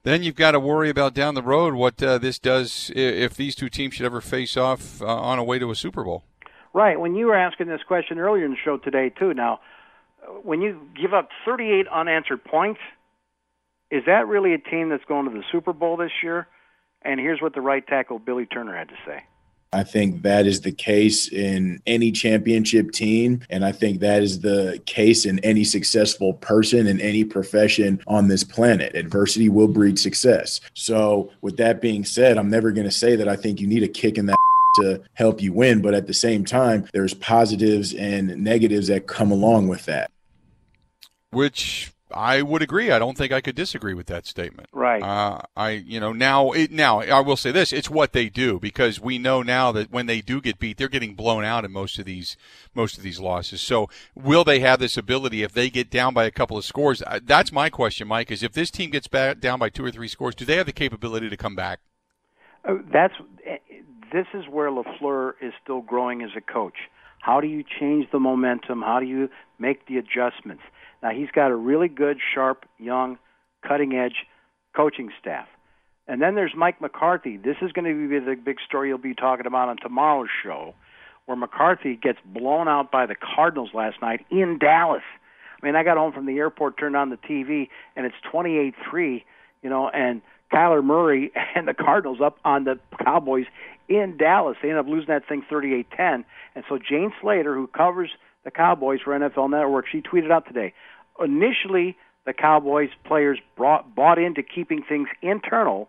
Then 0.03 0.23
you've 0.23 0.37
got 0.37 0.53
to 0.53 0.61
worry 0.61 0.89
about 0.89 1.13
down 1.15 1.35
the 1.35 1.43
road 1.43 1.75
what 1.75 2.03
uh, 2.03 2.17
this 2.17 2.39
does 2.39 2.91
if 2.95 3.35
these 3.35 3.55
two 3.55 3.69
teams 3.69 3.95
should 3.95 4.07
ever 4.07 4.21
face 4.21 4.57
off 4.57 5.03
uh, 5.03 5.07
on 5.07 5.39
a 5.39 5.45
way 5.45 5.59
to 5.59 5.71
a 5.71 5.75
Super 5.75 6.05
Bowl. 6.05 6.25
Right. 6.73 6.99
When 6.99 7.15
you 7.15 7.27
were 7.27 7.35
asking 7.35 7.67
this 7.67 7.83
question 7.87 8.19
earlier 8.19 8.45
in 8.45 8.53
the 8.53 8.57
show 8.57 8.77
today, 8.77 9.11
too. 9.11 9.35
Now, 9.35 9.61
when 10.43 10.61
you 10.61 10.81
give 11.01 11.13
up 11.13 11.31
38 11.45 11.89
unanswered 11.89 12.45
points, 12.45 12.81
is 13.91 14.05
that 14.07 14.29
really 14.29 14.55
a 14.55 14.59
team 14.59 14.89
that's 14.89 15.05
going 15.05 15.27
to 15.27 15.33
the 15.33 15.43
Super 15.51 15.73
Bowl 15.73 15.97
this 15.97 16.13
year? 16.23 16.47
And 17.03 17.19
here's 17.19 17.41
what 17.41 17.55
the 17.55 17.61
right 17.61 17.85
tackle 17.85 18.19
Billy 18.19 18.47
Turner 18.47 18.77
had 18.77 18.89
to 18.89 18.95
say. 19.05 19.25
I 19.73 19.85
think 19.85 20.23
that 20.23 20.47
is 20.47 20.63
the 20.63 20.73
case 20.73 21.31
in 21.31 21.81
any 21.87 22.11
championship 22.11 22.91
team. 22.91 23.41
And 23.51 23.65
I 23.65 23.71
think 23.71 24.01
that 24.01 24.23
is 24.23 24.41
the 24.41 24.83
case 24.85 25.25
in 25.25 25.39
any 25.41 25.63
successful 25.63 26.35
person 26.35 26.89
in 26.89 27.01
any 27.01 27.25
profession 27.25 28.01
on 28.09 28.27
this 28.27 28.43
planet. 28.43 28.97
Adversity 28.97 29.49
will 29.49 29.69
breed 29.69 29.99
success. 29.99 30.61
So, 30.75 31.31
with 31.41 31.57
that 31.59 31.81
being 31.81 32.05
said, 32.05 32.37
I'm 32.37 32.51
never 32.51 32.73
going 32.73 32.87
to 32.87 32.93
say 32.93 33.15
that 33.15 33.29
I 33.29 33.37
think 33.37 33.61
you 33.61 33.69
need 33.69 33.85
a 33.85 33.89
kick 33.89 34.19
in 34.19 34.27
that 34.27 34.37
to 34.77 35.03
help 35.15 35.41
you 35.41 35.53
win. 35.53 35.83
But 35.83 35.95
at 35.95 36.07
the 36.07 36.15
same 36.15 36.45
time, 36.45 36.89
there's 36.93 37.15
positives 37.15 37.95
and 37.95 38.43
negatives 38.43 38.89
that 38.89 39.07
come 39.07 39.31
along 39.31 39.69
with 39.69 39.87
that. 39.87 40.11
Which 41.31 41.93
I 42.13 42.43
would 42.43 42.63
agree. 42.63 42.91
I 42.91 42.99
don't 42.99 43.17
think 43.17 43.33
I 43.33 43.41
could 43.41 43.55
disagree 43.55 43.95
with 43.95 44.07
that 44.07 44.27
statement. 44.27 44.69
Right. 44.73 45.03
Uh, 45.03 45.41
I, 45.57 45.71
you 45.71 46.01
know, 46.01 46.13
now, 46.13 46.51
it, 46.53 46.71
now 46.71 47.01
I 47.01 47.21
will 47.21 47.37
say 47.37 47.53
this: 47.53 47.73
it's 47.73 47.91
what 47.91 48.13
they 48.13 48.29
do 48.29 48.59
because 48.59 49.01
we 49.01 49.19
know 49.19 49.43
now 49.43 49.73
that 49.73 49.91
when 49.91 50.07
they 50.07 50.21
do 50.21 50.41
get 50.41 50.59
beat, 50.59 50.77
they're 50.77 50.89
getting 50.89 51.15
blown 51.15 51.45
out 51.45 51.65
in 51.65 51.73
most 51.73 51.99
of 51.99 52.05
these 52.05 52.37
most 52.75 52.97
of 52.97 53.03
these 53.03 53.21
losses. 53.21 53.61
So, 53.61 53.89
will 54.15 54.45
they 54.45 54.61
have 54.61 54.81
this 54.81 54.97
ability 54.97 55.43
if 55.43 55.53
they 55.53 55.71
get 55.71 55.91
down 55.91 56.15
by 56.15 56.25
a 56.25 56.31
couple 56.31 56.57
of 56.57 56.65
scores? 56.65 57.03
Uh, 57.03 57.21
that's 57.23 57.53
my 57.53 57.71
question, 57.71 58.09
Mike. 58.09 58.31
Is 58.31 58.43
if 58.43 58.53
this 58.53 58.71
team 58.71 58.91
gets 58.91 59.09
back, 59.09 59.41
down 59.41 59.59
by 59.59 59.69
two 59.69 59.85
or 59.85 59.91
three 59.91 60.09
scores, 60.09 60.35
do 60.35 60.45
they 60.45 60.57
have 60.57 60.67
the 60.67 60.73
capability 60.73 61.29
to 61.29 61.37
come 61.37 61.55
back? 61.55 61.81
Uh, 62.65 62.75
that's 62.93 63.15
this 64.13 64.27
is 64.35 64.45
where 64.49 64.71
LaFleur 64.71 65.33
is 65.41 65.53
still 65.63 65.81
growing 65.81 66.23
as 66.23 66.31
a 66.37 66.41
coach. 66.41 66.77
How 67.21 67.41
do 67.41 67.47
you 67.47 67.63
change 67.63 68.09
the 68.11 68.19
momentum? 68.19 68.83
How 68.83 69.01
do 69.01 69.07
you 69.07 69.29
make 69.59 69.87
the 69.87 69.99
adjustments? 69.99 70.63
Now 71.03 71.11
he's 71.11 71.31
got 71.31 71.51
a 71.51 71.57
really 71.57 71.89
good, 71.89 72.19
sharp, 72.35 72.65
young, 72.79 73.19
cutting-edge 73.67 74.27
coaching 74.75 75.11
staff. 75.21 75.47
And 76.07 76.21
then 76.21 76.35
there's 76.35 76.53
Mike 76.57 76.81
McCarthy. 76.81 77.37
This 77.37 77.57
is 77.63 77.73
going 77.73 77.85
to 77.85 78.09
be 78.09 78.19
the 78.19 78.35
big 78.35 78.57
story 78.67 78.89
you'll 78.89 78.99
be 78.99 79.15
talking 79.15 79.47
about 79.47 79.69
on 79.69 79.77
tomorrow's 79.77 80.29
show, 80.43 80.75
where 81.27 81.37
McCarthy 81.37 81.95
gets 81.95 82.19
blown 82.25 82.69
out 82.69 82.91
by 82.91 83.07
the 83.07 83.15
Cardinals 83.15 83.71
last 83.75 84.01
night 84.03 84.27
in 84.31 84.59
Dallas. 84.59 85.03
I 85.63 85.67
mean, 85.67 85.77
I 85.77 85.85
got 85.85 85.99
home 85.99 86.13
from 86.13 86.27
the 86.27 86.39
airport, 86.39 86.79
turned 86.79 86.97
on 86.97 87.11
the 87.11 87.17
TV, 87.17 87.69
and 87.95 88.07
it's 88.07 88.17
28-3, 88.33 89.23
you 89.63 89.71
know, 89.71 89.89
and 89.91 90.23
Kyler 90.53 90.83
Murray 90.83 91.31
and 91.55 91.69
the 91.69 91.75
Cardinals 91.75 92.21
up 92.21 92.39
on 92.45 92.65
the 92.65 92.79
Cowboys 93.05 93.47
in 93.91 94.17
Dallas. 94.17 94.57
They 94.63 94.71
end 94.71 94.79
up 94.79 94.87
losing 94.87 95.09
that 95.09 95.29
thing 95.29 95.45
38-10. 95.51 96.25
And 96.55 96.65
so 96.69 96.79
Jane 96.79 97.13
Slater, 97.21 97.55
who 97.55 97.67
covers 97.67 98.11
the 98.45 98.51
Cowboys 98.51 99.01
for 99.05 99.19
NFL 99.19 99.51
Network, 99.51 99.87
she 99.91 100.01
tweeted 100.01 100.31
out 100.31 100.47
today. 100.47 100.73
Initially, 101.23 101.99
the 102.25 102.33
Cowboys 102.33 102.91
players 103.05 103.39
brought, 103.57 103.95
bought 103.95 104.19
into 104.19 104.43
keeping 104.43 104.83
things 104.83 105.09
internal, 105.21 105.89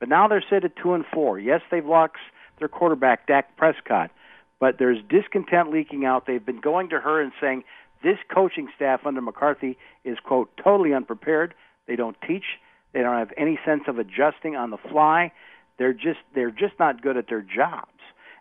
but 0.00 0.08
now 0.08 0.26
they're 0.26 0.44
set 0.48 0.64
at 0.64 0.74
two 0.76 0.94
and 0.94 1.04
four. 1.12 1.38
Yes, 1.38 1.60
they've 1.70 1.86
lost 1.86 2.14
their 2.58 2.68
quarterback 2.68 3.26
Dak 3.26 3.56
Prescott, 3.56 4.10
but 4.58 4.78
there's 4.78 4.98
discontent 5.08 5.70
leaking 5.70 6.04
out. 6.04 6.26
They've 6.26 6.44
been 6.44 6.60
going 6.60 6.88
to 6.90 6.98
her 6.98 7.20
and 7.20 7.32
saying 7.40 7.64
this 8.02 8.18
coaching 8.32 8.68
staff 8.74 9.00
under 9.04 9.20
McCarthy 9.20 9.78
is 10.04 10.18
quote 10.24 10.50
totally 10.62 10.94
unprepared. 10.94 11.54
They 11.86 11.96
don't 11.96 12.16
teach. 12.26 12.44
They 12.92 13.02
don't 13.02 13.18
have 13.18 13.32
any 13.36 13.58
sense 13.64 13.82
of 13.88 13.98
adjusting 13.98 14.56
on 14.56 14.70
the 14.70 14.78
fly. 14.78 15.32
They're 15.78 15.92
just 15.92 16.20
they're 16.34 16.50
just 16.50 16.74
not 16.78 17.02
good 17.02 17.16
at 17.16 17.28
their 17.28 17.42
jobs. 17.42 17.90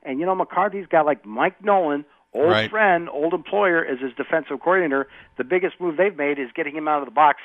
And 0.03 0.19
you 0.19 0.25
know 0.25 0.35
McCarthy's 0.35 0.87
got 0.87 1.05
like 1.05 1.25
Mike 1.25 1.63
Nolan, 1.63 2.05
old 2.33 2.51
right. 2.51 2.69
friend, 2.69 3.09
old 3.09 3.33
employer 3.33 3.83
as 3.85 3.99
his 3.99 4.11
defensive 4.15 4.59
coordinator. 4.61 5.07
The 5.37 5.43
biggest 5.43 5.79
move 5.79 5.97
they've 5.97 6.15
made 6.15 6.39
is 6.39 6.49
getting 6.55 6.75
him 6.75 6.87
out 6.87 6.99
of 6.99 7.05
the 7.05 7.11
box 7.11 7.39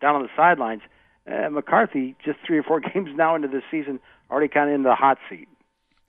down 0.00 0.14
on 0.14 0.22
the 0.22 0.28
sidelines. 0.36 0.82
Uh, 1.30 1.50
McCarthy, 1.50 2.14
just 2.24 2.38
three 2.46 2.58
or 2.58 2.62
four 2.62 2.80
games 2.94 3.10
now 3.14 3.34
into 3.34 3.48
this 3.48 3.64
season, 3.70 4.00
already 4.30 4.48
kind 4.48 4.70
of 4.70 4.74
in 4.74 4.82
the 4.82 4.94
hot 4.94 5.18
seat. 5.28 5.48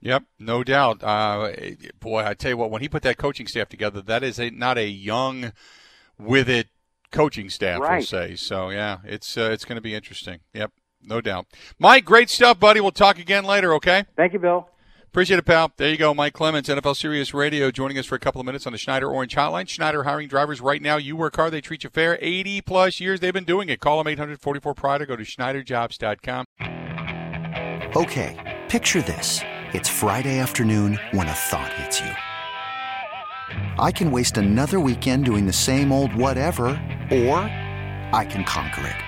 Yep, 0.00 0.24
no 0.38 0.62
doubt. 0.62 1.02
Uh, 1.02 1.50
boy, 1.98 2.24
I 2.24 2.34
tell 2.34 2.52
you 2.52 2.56
what, 2.56 2.70
when 2.70 2.82
he 2.82 2.88
put 2.88 3.02
that 3.02 3.16
coaching 3.16 3.48
staff 3.48 3.68
together, 3.68 4.00
that 4.02 4.22
is 4.22 4.38
a, 4.38 4.50
not 4.50 4.78
a 4.78 4.86
young, 4.86 5.52
with 6.18 6.48
it 6.48 6.68
coaching 7.10 7.50
staff, 7.50 7.80
right. 7.80 7.98
we'll 7.98 8.06
say. 8.06 8.36
So 8.36 8.70
yeah, 8.70 8.98
it's 9.04 9.36
uh, 9.36 9.50
it's 9.52 9.64
going 9.64 9.76
to 9.76 9.82
be 9.82 9.94
interesting. 9.94 10.40
Yep, 10.54 10.72
no 11.02 11.20
doubt. 11.20 11.46
Mike, 11.78 12.04
great 12.04 12.30
stuff, 12.30 12.58
buddy. 12.60 12.80
We'll 12.80 12.90
talk 12.90 13.18
again 13.18 13.44
later. 13.44 13.74
Okay. 13.74 14.04
Thank 14.16 14.32
you, 14.32 14.38
Bill. 14.38 14.68
Appreciate 15.08 15.38
it, 15.38 15.46
pal. 15.46 15.72
There 15.76 15.88
you 15.88 15.96
go, 15.96 16.12
Mike 16.12 16.34
Clemens, 16.34 16.68
NFL 16.68 16.94
Sirius 16.94 17.32
Radio, 17.32 17.70
joining 17.70 17.96
us 17.98 18.04
for 18.04 18.14
a 18.14 18.18
couple 18.18 18.40
of 18.40 18.46
minutes 18.46 18.66
on 18.66 18.72
the 18.72 18.78
Schneider 18.78 19.08
Orange 19.08 19.34
Hotline. 19.34 19.66
Schneider 19.66 20.04
hiring 20.04 20.28
drivers 20.28 20.60
right 20.60 20.82
now. 20.82 20.98
You 20.98 21.16
work 21.16 21.34
hard, 21.34 21.52
they 21.52 21.62
treat 21.62 21.82
you 21.82 21.90
fair. 21.90 22.18
80 22.20 22.60
plus 22.60 23.00
years 23.00 23.18
they've 23.18 23.32
been 23.32 23.44
doing 23.44 23.70
it. 23.70 23.80
Call 23.80 23.98
them 23.98 24.06
844 24.06 24.74
Pride 24.74 25.00
or 25.00 25.06
go 25.06 25.16
to 25.16 25.24
SchneiderJobs.com. 25.24 26.44
Okay, 27.96 28.60
picture 28.68 29.00
this. 29.00 29.40
It's 29.72 29.88
Friday 29.88 30.38
afternoon 30.38 30.98
when 31.12 31.26
a 31.26 31.32
thought 31.32 31.72
hits 31.72 32.00
you. 32.00 32.10
I 33.82 33.90
can 33.92 34.10
waste 34.10 34.36
another 34.36 34.78
weekend 34.78 35.24
doing 35.24 35.46
the 35.46 35.52
same 35.54 35.90
old 35.90 36.14
whatever, 36.14 36.66
or 37.10 37.38
I 38.12 38.26
can 38.28 38.44
conquer 38.44 38.86
it. 38.86 39.07